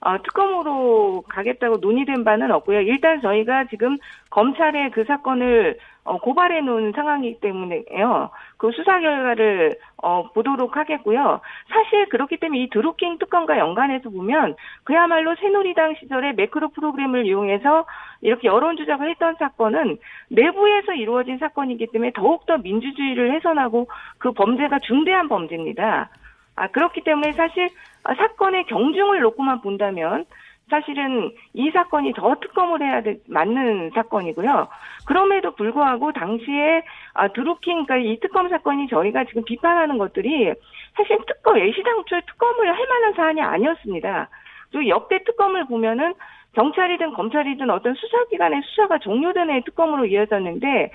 어, 0.02 0.22
특검으로 0.22 1.24
가겠다고 1.28 1.78
논의된 1.78 2.24
바는 2.24 2.52
없고요. 2.52 2.82
일단 2.82 3.20
저희가 3.22 3.66
지금 3.66 3.98
검찰에 4.30 4.90
그 4.92 5.04
사건을 5.06 5.80
어, 6.04 6.18
고발해 6.20 6.62
놓은 6.62 6.94
상황이기 6.96 7.40
때문에요. 7.40 8.30
그 8.58 8.72
수사 8.72 9.00
결과를 9.00 9.76
어, 9.98 10.32
보도록 10.34 10.78
하겠고요. 10.78 11.42
사실 11.70 12.10
그렇기 12.10 12.38
때문에 12.38 12.62
이 12.62 12.70
드루킹 12.70 13.18
특검과 13.18 13.58
연관해서 13.58 14.10
보면 14.12 14.56
그야말로 14.84 15.36
새누리당 15.36 15.96
시절에 16.00 16.34
매크로 16.34 16.70
프로그램을 16.70 17.26
이용해서 17.26 17.86
이렇게 18.22 18.48
여론 18.48 18.78
조작을 18.78 19.10
했던 19.10 19.36
사건은 19.40 19.98
내부에서 20.30 20.94
이루어진 20.94 21.40
사건이기 21.40 21.88
때문에 21.88 22.12
더욱더 22.14 22.58
민주주의를 22.60 23.34
훼손하고 23.34 23.88
그 24.20 24.32
범죄가 24.32 24.80
중대한 24.80 25.28
범죄입니다. 25.28 26.10
아, 26.56 26.68
그렇기 26.68 27.02
때문에 27.02 27.32
사실 27.34 27.70
사건의 28.04 28.66
경중을 28.66 29.22
놓고만 29.22 29.62
본다면 29.62 30.26
사실은 30.70 31.32
이 31.54 31.70
사건이 31.70 32.14
더 32.14 32.36
특검을 32.40 32.82
해야 32.82 33.02
돼, 33.04 33.18
맞는 33.28 33.92
사건이고요. 33.94 34.68
그럼에도 35.06 35.54
불구하고 35.54 36.14
당시에 36.14 36.84
아, 37.14 37.28
드루킹, 37.28 37.86
그러니까 37.86 37.98
이 37.98 38.18
특검 38.22 38.48
사건이 38.50 38.88
저희가 38.88 39.26
지금 39.26 39.44
비판하는 39.44 39.98
것들이 39.98 40.54
사실 40.96 41.18
특검, 41.28 41.60
예시당초에 41.60 42.22
특검을 42.26 42.70
할 42.70 42.88
만한 42.88 43.14
사안이 43.14 43.42
아니었습니다. 43.42 44.30
그리고 44.72 44.88
역대 44.88 45.22
특검을 45.26 45.66
보면은 45.66 46.14
경찰이든 46.54 47.14
검찰이든 47.14 47.70
어떤 47.70 47.94
수사기관의 47.94 48.62
수사가 48.64 49.00
종료된 49.00 49.64
특검으로 49.64 50.06
이어졌는데 50.06 50.92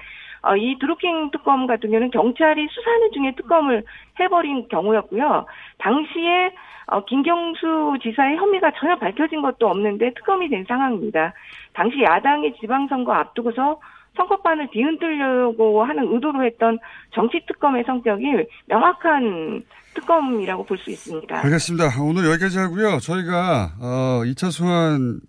어, 0.46 0.56
이 0.56 0.76
드루킹 0.78 1.30
특검 1.32 1.66
같은 1.66 1.90
경우는 1.90 2.10
경찰이 2.10 2.66
수사하는 2.70 3.10
중에 3.12 3.34
특검을 3.36 3.84
해버린 4.20 4.68
경우였고요. 4.68 5.46
당시에 5.78 6.52
어, 6.86 7.04
김경수 7.04 7.98
지사의 8.02 8.36
혐의가 8.36 8.70
전혀 8.78 8.96
밝혀진 8.96 9.42
것도 9.42 9.66
없는데 9.68 10.14
특검이 10.14 10.48
된 10.48 10.64
상황입니다. 10.68 11.32
당시 11.74 11.96
야당이 12.02 12.54
지방선거 12.60 13.12
앞두고서 13.12 13.80
선거판을 14.16 14.68
뒤흔들려고 14.70 15.84
하는 15.84 16.12
의도로 16.14 16.44
했던 16.44 16.78
정치 17.12 17.44
특검의 17.46 17.84
성격이 17.86 18.24
명확한 18.66 19.62
특검이라고 19.94 20.64
볼 20.64 20.78
수 20.78 20.90
있습니다. 20.90 21.38
알겠습니다. 21.44 21.86
오늘 22.02 22.30
여기까지 22.30 22.58
하고요. 22.58 22.98
저희가 23.00 23.72
어, 23.80 24.22
2차 24.24 24.50
소환 24.50 25.20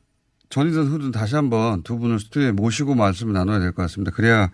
전이든 0.49 0.83
후든 0.83 1.11
다시 1.11 1.35
한번 1.35 1.83
두 1.83 1.97
분을 1.99 2.19
스튜디오에 2.19 2.51
모시고 2.53 2.95
말씀을 2.95 3.33
나눠야 3.33 3.59
될 3.59 3.71
것 3.73 3.81
같습니다. 3.83 4.11
그래야 4.11 4.49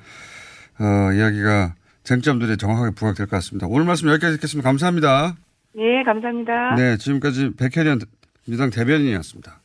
어, 0.80 1.14
이야기가 1.14 1.76
쟁점들이 2.04 2.58
정확하게 2.58 2.96
부각될 2.96 3.28
것 3.28 3.38
같습니다. 3.38 3.68
오늘 3.70 3.86
말씀 3.86 4.10
여기까지 4.10 4.36
듣겠습니다. 4.38 4.70
감사합니다. 4.70 5.36
네, 5.76 6.04
감사합니다. 6.04 6.76
네, 6.76 6.98
지금까지 6.98 7.52
백혜련 7.58 8.00
민당 8.46 8.70
대변인이었습니다. 8.70 9.60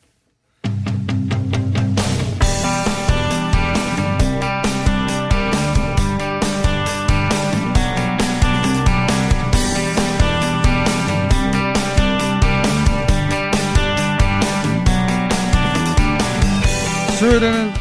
수요일에는 17.18 17.72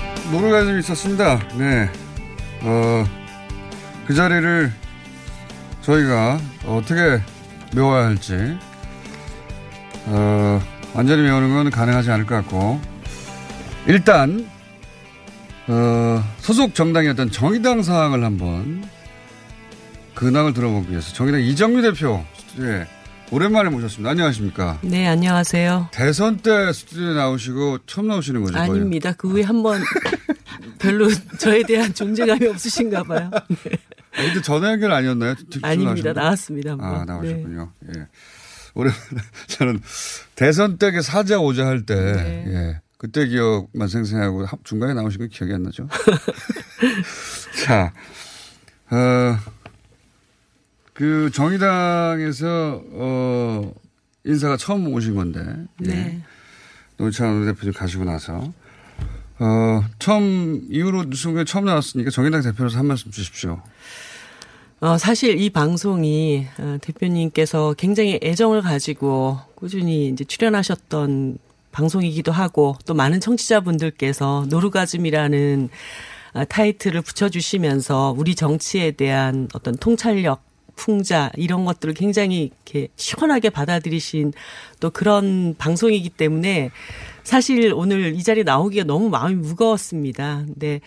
좀 0.65 0.79
있었습니다. 0.79 1.37
네. 1.59 2.06
어, 2.61 3.05
그 4.07 4.13
자리를 4.13 4.71
저희가 5.81 6.39
어떻게 6.65 7.21
메워야 7.75 8.05
할지, 8.05 8.57
어, 10.05 10.61
완전히 10.93 11.23
메우는 11.23 11.53
건 11.53 11.69
가능하지 11.69 12.11
않을 12.11 12.25
것 12.25 12.35
같고, 12.35 12.79
일단, 13.87 14.47
어, 15.67 16.23
소속 16.39 16.73
정당이었던 16.75 17.31
정의당 17.31 17.83
사항을 17.83 18.23
한번 18.23 18.83
근황을 20.15 20.53
들어보기 20.53 20.91
위해서 20.91 21.13
정의당 21.13 21.41
이정미 21.41 21.81
대표 21.81 22.23
스튜디오에 22.37 22.87
오랜만에 23.31 23.69
모셨습니다. 23.69 24.11
안녕하십니까? 24.11 24.79
네, 24.81 25.05
안녕하세요. 25.07 25.89
대선 25.91 26.37
때 26.37 26.71
스튜디오에 26.71 27.13
나오시고 27.13 27.79
처음 27.85 28.07
나오시는 28.07 28.43
거죠? 28.43 28.57
아닙니다. 28.57 29.11
그 29.17 29.29
후에 29.29 29.43
한 29.43 29.61
번 29.61 29.81
별로 30.79 31.09
저에 31.37 31.63
대한 31.63 31.93
존재감이 31.93 32.47
없으신가 32.47 33.03
봐요. 33.03 33.29
네. 33.49 33.77
근데 34.11 34.41
전화 34.41 34.71
연결 34.71 34.91
아니었나요? 34.91 35.35
아닙니다. 35.61 36.13
나왔습니다. 36.13 36.71
한번. 36.71 36.87
아, 36.87 37.05
나오셨군요. 37.05 37.71
네. 37.79 37.99
예. 37.99 38.07
오랜 38.73 38.93
저는 39.47 39.81
대선 40.35 40.77
때 40.77 40.91
사자 41.01 41.39
오자 41.39 41.65
할 41.65 41.85
때, 41.85 41.95
네. 41.95 42.45
예. 42.47 42.81
그때 42.97 43.27
기억만 43.27 43.87
생생하고 43.87 44.45
중간에 44.63 44.93
나오신 44.93 45.19
거 45.19 45.27
기억이 45.27 45.53
안 45.53 45.63
나죠? 45.63 45.87
자, 47.63 47.93
어, 48.89 49.37
그 50.93 51.29
정의당에서 51.31 52.81
어 52.91 53.73
인사가 54.23 54.57
처음 54.57 54.87
오신 54.87 55.15
건데 55.15 55.45
예. 55.85 55.87
네. 55.87 56.23
노찬 56.97 57.45
대표님 57.45 57.73
가시고 57.73 58.03
나서 58.03 58.51
어 59.39 59.83
처음 59.99 60.67
이후로 60.69 61.05
뉴스공에 61.05 61.45
처음 61.45 61.65
나왔으니까 61.65 62.09
정의당 62.09 62.41
대표로서 62.41 62.79
한 62.79 62.87
말씀 62.87 63.11
주십시오. 63.11 63.61
어, 64.79 64.97
사실 64.99 65.41
이 65.41 65.49
방송이 65.49 66.45
어, 66.59 66.77
대표님께서 66.81 67.73
굉장히 67.79 68.19
애정을 68.21 68.61
가지고 68.61 69.39
꾸준히 69.55 70.09
이제 70.09 70.23
출연하셨던 70.23 71.39
방송이기도 71.71 72.31
하고 72.31 72.75
또 72.85 72.93
많은 72.93 73.19
청취자분들께서 73.19 74.45
노르가즘이라는 74.49 75.69
어, 76.33 76.45
타이틀을 76.45 77.01
붙여주시면서 77.01 78.13
우리 78.15 78.35
정치에 78.35 78.91
대한 78.91 79.47
어떤 79.53 79.75
통찰력 79.75 80.43
풍자 80.75 81.31
이런 81.35 81.65
것들을 81.65 81.95
굉장히 81.95 82.51
이렇게 82.63 82.89
시원하게 82.97 83.49
받아들이신 83.49 84.31
또 84.79 84.91
그런 84.91 85.55
방송이기 85.57 86.11
때문에 86.11 86.69
사실 87.27 87.73
오늘 87.73 88.15
이 88.15 88.23
자리에 88.23 88.43
나오기가 88.43 88.85
너무 88.85 89.09
마음이 89.09 89.35
무거웠습니다. 89.35 90.45
근데 90.47 90.79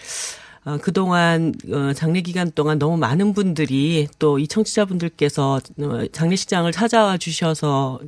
어, 0.64 0.78
그동안 0.80 1.53
어, 1.70 1.93
장례 1.93 2.22
기간 2.22 2.51
동안 2.51 2.78
너무 2.78 2.97
많은 2.97 3.34
분들이 3.34 4.09
또 4.18 4.38
이 4.38 4.49
청취자분들께서 4.49 5.61
어, 5.82 6.07
장례식장을 6.12 6.70
찾아와 6.72 7.18
주셔서 7.18 8.01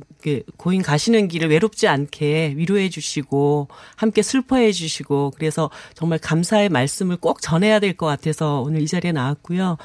고인 0.57 0.81
가시는 0.81 1.27
길을 1.27 1.49
외롭지 1.49 1.87
않게 1.87 2.53
위로해 2.57 2.89
주시고 2.89 3.67
함께 3.95 4.23
슬퍼해 4.23 4.71
주시고 4.71 5.33
그래서 5.35 5.69
정말 5.93 6.17
감사의 6.19 6.69
말씀을 6.69 7.17
꼭 7.17 7.39
전해야 7.39 7.79
될 7.79 7.93
것 7.95 8.07
같아서 8.07 8.61
오늘 8.61 8.81
이 8.81 8.87
자리에 8.87 9.11
나왔고요. 9.11 9.77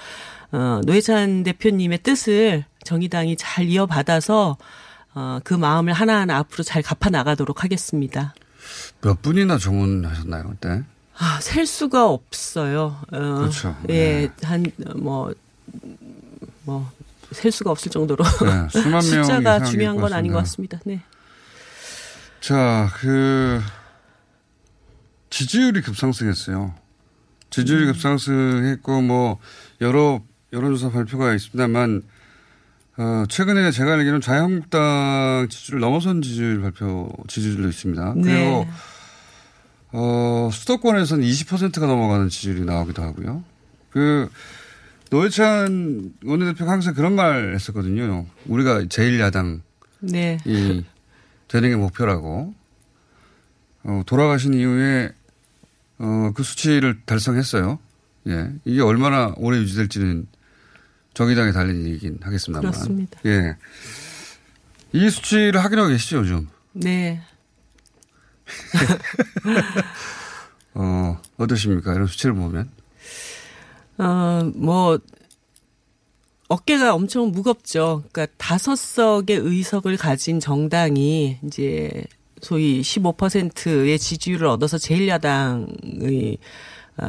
어, 0.53 0.81
노회찬 0.87 1.43
대표님의 1.43 1.99
뜻을 1.99 2.65
정의당이 2.85 3.37
잘 3.37 3.67
이어받아서 3.69 4.57
어, 5.15 5.41
그 5.43 5.55
마음을 5.55 5.93
하나하나 5.93 6.37
앞으로 6.39 6.63
잘 6.63 6.83
갚아 6.83 7.11
나가도록 7.11 7.65
하겠습니다. 7.65 8.35
몇 9.01 9.23
분이나 9.23 9.59
정원하셨나요 9.59 10.49
그때? 10.51 10.85
아, 11.19 11.41
셀 11.41 11.67
수가 11.67 12.09
없어요. 12.09 12.97
어, 13.11 13.19
그렇죠. 13.39 13.77
예, 13.89 14.31
네. 14.37 14.47
한, 14.47 14.65
뭐, 14.97 15.35
뭐, 16.63 16.91
셀 17.33 17.51
수가 17.51 17.71
없을 17.71 17.91
정도로. 17.91 18.25
네, 18.25 18.69
수만 18.71 19.03
명 19.11 19.25
숫자가 19.25 19.65
중요한 19.65 19.97
건 19.97 20.13
아닌 20.13 20.33
것 20.33 20.39
같습니다. 20.39 20.79
네. 20.85 21.03
자, 22.41 22.89
그, 23.01 23.61
지지율이 25.31 25.83
급상승했어요. 25.83 26.73
지지율이 27.51 27.87
음. 27.87 27.93
급상승했고, 27.93 29.03
뭐, 29.03 29.39
여러 29.81 30.23
여론조사 30.53 30.91
발표가 30.91 31.35
있습니다만, 31.35 32.03
어, 32.99 33.25
최근에 33.29 33.71
제가 33.71 33.93
알기로는 33.93 34.21
자유한국당 34.21 35.47
지지율을 35.49 35.81
넘어선 35.81 36.21
지지율 36.21 36.61
발표, 36.61 37.09
지지율도 37.29 37.69
있습니다. 37.69 38.15
네. 38.17 38.23
그리고 38.23 38.67
어, 39.93 40.51
수도권에서는 40.53 41.25
20%가 41.25 41.87
넘어가는 41.87 42.29
지지율이 42.29 42.65
나오기도 42.65 43.03
하고요. 43.03 43.45
그, 43.91 44.29
노회찬 45.11 46.15
원내대표가 46.25 46.71
항상 46.73 46.93
그런 46.93 47.15
말 47.15 47.55
했었거든요. 47.55 48.27
우리가 48.47 48.83
제1야당이 48.83 49.61
네. 50.01 50.39
되는 51.47 51.71
게 51.71 51.77
목표라고. 51.77 52.53
어, 53.85 54.03
돌아가신 54.07 54.55
이후에, 54.55 55.13
어, 55.99 56.33
그 56.35 56.43
수치를 56.43 57.01
달성했어요. 57.07 57.79
예. 58.27 58.51
이게 58.67 58.83
얼마나 58.83 59.33
오래 59.39 59.57
유지될지는 59.59 60.27
정의당에 61.19 61.51
달린 61.51 61.85
얘기긴 61.85 62.21
하겠습니다만. 62.23 62.71
그렇습니다. 62.71 63.19
예. 63.27 63.57
이 64.93 65.11
수치를 65.11 65.65
확인하고 65.65 65.89
계시죠, 65.89 66.19
요즘? 66.19 66.47
네. 66.73 67.21
어, 70.75 71.21
어떠십니까? 71.37 71.95
이런 71.95 72.07
수치를 72.07 72.37
보면. 72.37 72.71
어, 73.99 74.49
뭐, 74.55 75.01
어깨가 76.47 76.95
엄청 76.95 77.33
무겁죠. 77.33 78.05
그러니까 78.13 78.33
다섯 78.39 78.77
석의 78.77 79.39
의석을 79.39 79.97
가진 79.97 80.39
정당이 80.39 81.41
이제 81.45 82.05
소위 82.41 82.81
15%의 82.81 83.99
지지율을 83.99 84.47
얻어서 84.47 84.77
제1야당의 84.77 86.39
아, 86.39 86.43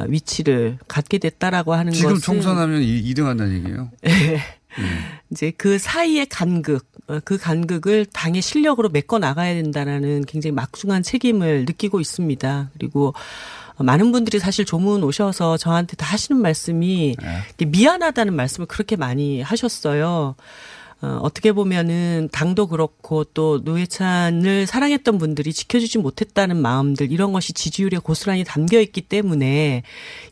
위치를 0.08 0.78
갖게 0.88 1.18
됐다라고 1.18 1.74
하는 1.74 1.92
지금 1.92 2.10
것은 2.10 2.22
총선하면 2.22 2.82
2, 2.82 3.14
등 3.14 3.26
한다는 3.26 3.54
얘기예요. 3.56 3.90
네. 4.02 4.40
이제 5.30 5.52
그 5.56 5.78
사이의 5.78 6.26
간극, 6.26 6.86
어, 7.08 7.20
그 7.24 7.38
간극을 7.38 8.06
당의 8.06 8.42
실력으로 8.42 8.88
메꿔 8.88 9.18
나가야 9.18 9.54
된다라는 9.54 10.24
굉장히 10.26 10.52
막중한 10.52 11.02
책임을 11.02 11.64
느끼고 11.64 12.00
있습니다. 12.00 12.70
그리고 12.74 13.14
많은 13.78 14.12
분들이 14.12 14.38
사실 14.38 14.64
조문 14.64 15.02
오셔서 15.02 15.56
저한테 15.56 15.96
다 15.96 16.06
하시는 16.06 16.40
말씀이 16.40 17.16
미안하다는 17.66 18.34
말씀을 18.34 18.66
그렇게 18.66 18.96
많이 18.96 19.40
하셨어요. 19.40 20.34
어, 21.02 21.18
어떻게 21.22 21.52
보면은 21.52 22.28
당도 22.30 22.66
그렇고 22.66 23.24
또 23.24 23.60
노회찬을 23.64 24.66
사랑했던 24.66 25.18
분들이 25.18 25.52
지켜주지 25.52 25.98
못했다는 25.98 26.60
마음들 26.60 27.10
이런 27.10 27.32
것이 27.32 27.54
지지율에 27.54 27.98
고스란히 27.98 28.44
담겨 28.44 28.80
있기 28.80 29.00
때문에 29.02 29.82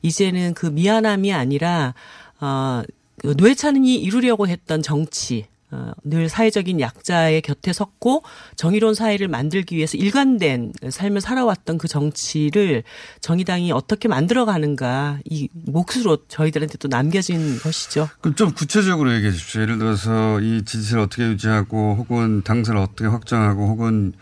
이제는 0.02 0.54
그 0.54 0.66
미안함이 0.66 1.32
아니라 1.32 1.94
어, 2.40 2.82
그 3.16 3.34
노회찬이 3.36 3.96
이루려고 3.96 4.46
했던 4.46 4.82
정치 4.82 5.46
어, 5.46 5.57
늘 6.02 6.28
사회적인 6.28 6.80
약자의 6.80 7.42
곁에 7.42 7.72
섰고 7.72 8.22
정의로운 8.56 8.94
사회를 8.94 9.28
만들기 9.28 9.76
위해서 9.76 9.98
일관된 9.98 10.72
삶을 10.88 11.20
살아왔던 11.20 11.78
그 11.78 11.88
정치를 11.88 12.84
정의당이 13.20 13.72
어떻게 13.72 14.08
만들어가는가 14.08 15.18
이 15.24 15.48
몫으로 15.52 16.26
저희들한테 16.28 16.78
또 16.78 16.88
남겨진 16.88 17.58
것이죠. 17.58 18.08
그럼 18.20 18.34
좀 18.34 18.52
구체적으로 18.52 19.14
얘기해 19.14 19.30
주십시오. 19.32 19.62
예를 19.62 19.78
들어서 19.78 20.40
이 20.40 20.64
지지를 20.64 21.02
어떻게 21.02 21.24
유지하고 21.24 21.96
혹은 21.96 22.42
당선을 22.42 22.80
어떻게 22.80 23.06
확장하고 23.06 23.68
혹은 23.68 24.14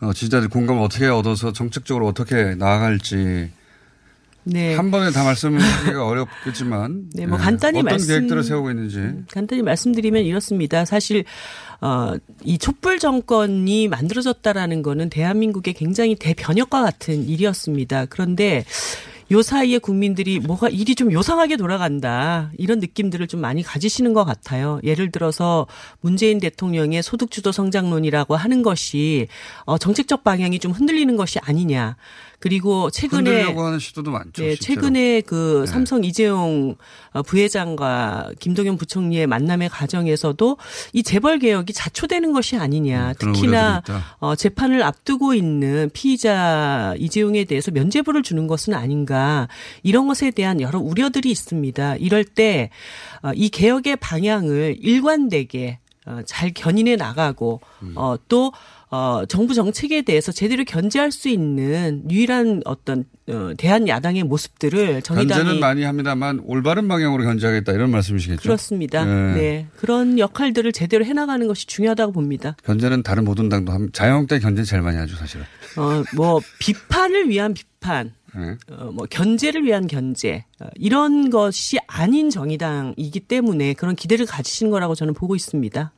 어, 0.00 0.12
지지자들 0.12 0.48
공감을 0.48 0.82
어떻게 0.82 1.06
얻어서 1.06 1.52
정책적으로 1.52 2.06
어떻게 2.06 2.54
나아갈지 2.54 3.50
네. 4.48 4.76
한 4.76 4.92
번에 4.92 5.10
다 5.10 5.24
말씀하기가 5.24 6.06
어렵겠지만 6.06 7.10
네, 7.14 7.26
뭐 7.26 7.36
간단히 7.36 7.80
어떤 7.80 7.90
말씀, 7.90 8.08
계획들을 8.08 8.44
세우고 8.44 8.70
있는지 8.70 9.24
간단히 9.32 9.62
말씀드리면 9.62 10.22
이렇습니다. 10.24 10.84
사실 10.84 11.24
어, 11.80 12.14
이 12.44 12.56
촛불 12.56 13.00
정권이 13.00 13.88
만들어졌다라는 13.88 14.82
거는 14.82 15.10
대한민국의 15.10 15.74
굉장히 15.74 16.14
대변혁과 16.14 16.80
같은 16.80 17.28
일이었습니다. 17.28 18.06
그런데 18.06 18.64
요 19.32 19.42
사이에 19.42 19.78
국민들이 19.78 20.38
뭐가 20.38 20.68
일이 20.68 20.94
좀 20.94 21.10
요상하게 21.10 21.56
돌아간다. 21.56 22.52
이런 22.56 22.78
느낌들을 22.78 23.26
좀 23.26 23.40
많이 23.40 23.64
가지시는 23.64 24.12
것 24.12 24.24
같아요. 24.24 24.78
예를 24.84 25.10
들어서 25.10 25.66
문재인 26.00 26.38
대통령의 26.38 27.02
소득주도 27.02 27.50
성장론이라고 27.50 28.36
하는 28.36 28.62
것이 28.62 29.26
어, 29.64 29.78
정책적 29.78 30.22
방향이 30.22 30.60
좀 30.60 30.70
흔들리는 30.70 31.16
것이 31.16 31.40
아니냐. 31.40 31.96
그리고 32.38 32.90
최근에 32.90 33.42
하는 33.42 33.78
시도도 33.78 34.10
많죠. 34.10 34.42
네. 34.42 34.56
최근에 34.56 35.22
그 35.22 35.64
네. 35.66 35.72
삼성 35.72 36.04
이재용 36.04 36.76
어, 37.12 37.22
부회장과 37.22 38.30
김동연 38.38 38.76
부총리의 38.76 39.26
만남의 39.26 39.68
과정에서도 39.70 40.56
이 40.92 41.02
재벌 41.02 41.38
개혁이 41.38 41.72
자초되는 41.72 42.32
것이 42.32 42.56
아니냐. 42.56 43.08
음, 43.08 43.14
특히나. 43.18 43.82
어, 44.18 44.34
재판을 44.34 44.82
앞두고 44.82 45.34
있는 45.34 45.90
피의자 45.92 46.94
이재용에 46.98 47.44
대해서 47.44 47.70
면죄부를 47.70 48.22
주는 48.22 48.46
것은 48.46 48.74
아닌가. 48.74 49.48
이런 49.82 50.06
것에 50.06 50.30
대한 50.30 50.60
여러 50.60 50.78
우려들이 50.78 51.30
있습니다. 51.30 51.96
이럴 51.96 52.24
때, 52.24 52.70
어, 53.22 53.32
이 53.34 53.48
개혁의 53.48 53.96
방향을 53.96 54.76
일관되게 54.80 55.78
어, 56.06 56.20
잘 56.24 56.52
견인해 56.54 56.96
나가고, 56.96 57.60
음. 57.82 57.92
어, 57.96 58.16
또, 58.28 58.52
어, 58.88 59.24
정부 59.28 59.54
정책에 59.54 60.02
대해서 60.02 60.30
제대로 60.30 60.62
견제할 60.64 61.10
수 61.10 61.28
있는 61.28 62.04
유일한 62.08 62.62
어떤, 62.64 63.04
어, 63.28 63.50
대한 63.58 63.88
야당의 63.88 64.22
모습들을 64.22 65.02
정의당이. 65.02 65.40
견제는 65.40 65.60
많이 65.60 65.82
합니다만 65.82 66.40
올바른 66.44 66.86
방향으로 66.86 67.24
견제하겠다 67.24 67.72
이런 67.72 67.90
말씀이시겠죠. 67.90 68.42
그렇습니다. 68.42 69.04
네. 69.04 69.34
네. 69.34 69.66
그런 69.76 70.20
역할들을 70.20 70.70
제대로 70.70 71.04
해나가는 71.04 71.44
것이 71.48 71.66
중요하다고 71.66 72.12
봅니다. 72.12 72.56
견제는 72.62 73.02
다른 73.02 73.24
모든 73.24 73.48
당도 73.48 73.72
합니다. 73.72 73.90
자유한국당 73.92 74.38
견제 74.38 74.62
제일 74.62 74.82
많이 74.82 74.96
하죠 74.98 75.16
사실은. 75.16 75.44
어, 75.76 76.04
뭐, 76.14 76.40
비판을 76.60 77.28
위한 77.28 77.52
비판, 77.52 78.12
네. 78.36 78.56
어, 78.70 78.92
뭐, 78.92 79.06
견제를 79.10 79.64
위한 79.64 79.88
견제, 79.88 80.44
어, 80.60 80.66
이런 80.76 81.30
것이 81.30 81.78
아닌 81.88 82.30
정의당이기 82.30 83.20
때문에 83.20 83.74
그런 83.74 83.96
기대를 83.96 84.24
가지시는 84.26 84.70
거라고 84.70 84.94
저는 84.94 85.12
보고 85.12 85.34
있습니다. 85.34 85.92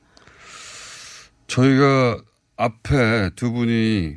저희가 1.49 2.19
앞에 2.57 3.31
두 3.37 3.51
분이 3.53 4.17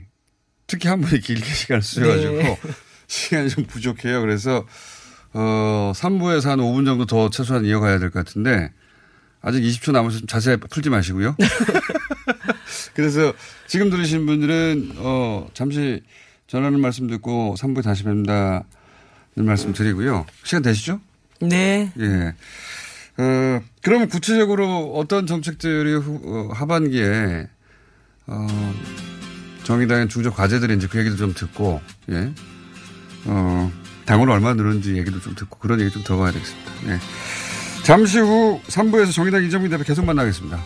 특히 0.68 0.88
한 0.88 1.02
분이 1.02 1.22
길게 1.22 1.44
시간을 1.44 1.82
쓰셔가지고 1.82 2.34
네. 2.34 2.60
시간이 3.08 3.50
좀 3.50 3.66
부족해요. 3.66 4.22
그래서 4.22 4.66
어 5.34 5.92
3부에서 5.96 6.50
한 6.50 6.60
5분 6.60 6.86
정도 6.86 7.06
더 7.06 7.30
최소한 7.30 7.66
이어가야 7.66 8.00
될 8.00 8.10
것 8.12 8.24
같은데 8.26 8.72
아직 9.42 9.62
20초 9.62 9.92
남아서 9.92 10.20
좀 10.20 10.28
자세히 10.28 10.58
풀지 10.58 10.90
마시고요. 10.90 11.36
그래서 12.94 13.34
지금 13.68 13.90
들으신 13.90 14.26
분들은 14.26 14.94
어 14.98 15.48
잠시 15.54 16.04
전하는 16.48 16.80
말씀 16.80 17.08
듣고 17.08 17.56
3부에 17.58 17.84
다시 17.84 18.04
뵙는다는 18.04 18.64
말씀 19.38 19.74
드리고요. 19.74 20.26
시간 20.44 20.62
되시죠? 20.62 21.00
네. 21.42 21.92
예. 22.00 22.36
어, 23.18 23.62
그러면 23.82 24.08
구체적으로 24.10 24.94
어떤 24.96 25.28
정책들이 25.28 25.94
후, 25.94 26.22
어, 26.24 26.54
하반기에 26.54 27.48
어, 28.28 28.48
정의당의 29.64 30.10
중적 30.10 30.36
과제들인지 30.36 30.88
그 30.88 31.00
얘기도 31.00 31.18
좀 31.18 31.34
듣고, 31.34 31.82
예. 32.10 32.32
어, 33.26 33.72
당원 34.06 34.30
얼마 34.30 34.54
늘었는지 34.54 34.98
얘기도 34.98 35.20
좀 35.20 35.36
듣고 35.36 35.58
그런 35.60 35.80
얘기 35.82 35.92
좀 35.92 36.04
들어봐야 36.04 36.32
되겠습니다. 36.32 36.72
예. 36.88 37.00
잠시 37.84 38.20
후 38.20 38.62
3부에서 38.68 39.12
정의당 39.12 39.44
이정민 39.44 39.72
대표 39.72 39.84
계속 39.84 40.06
만나겠습니다. 40.06 40.60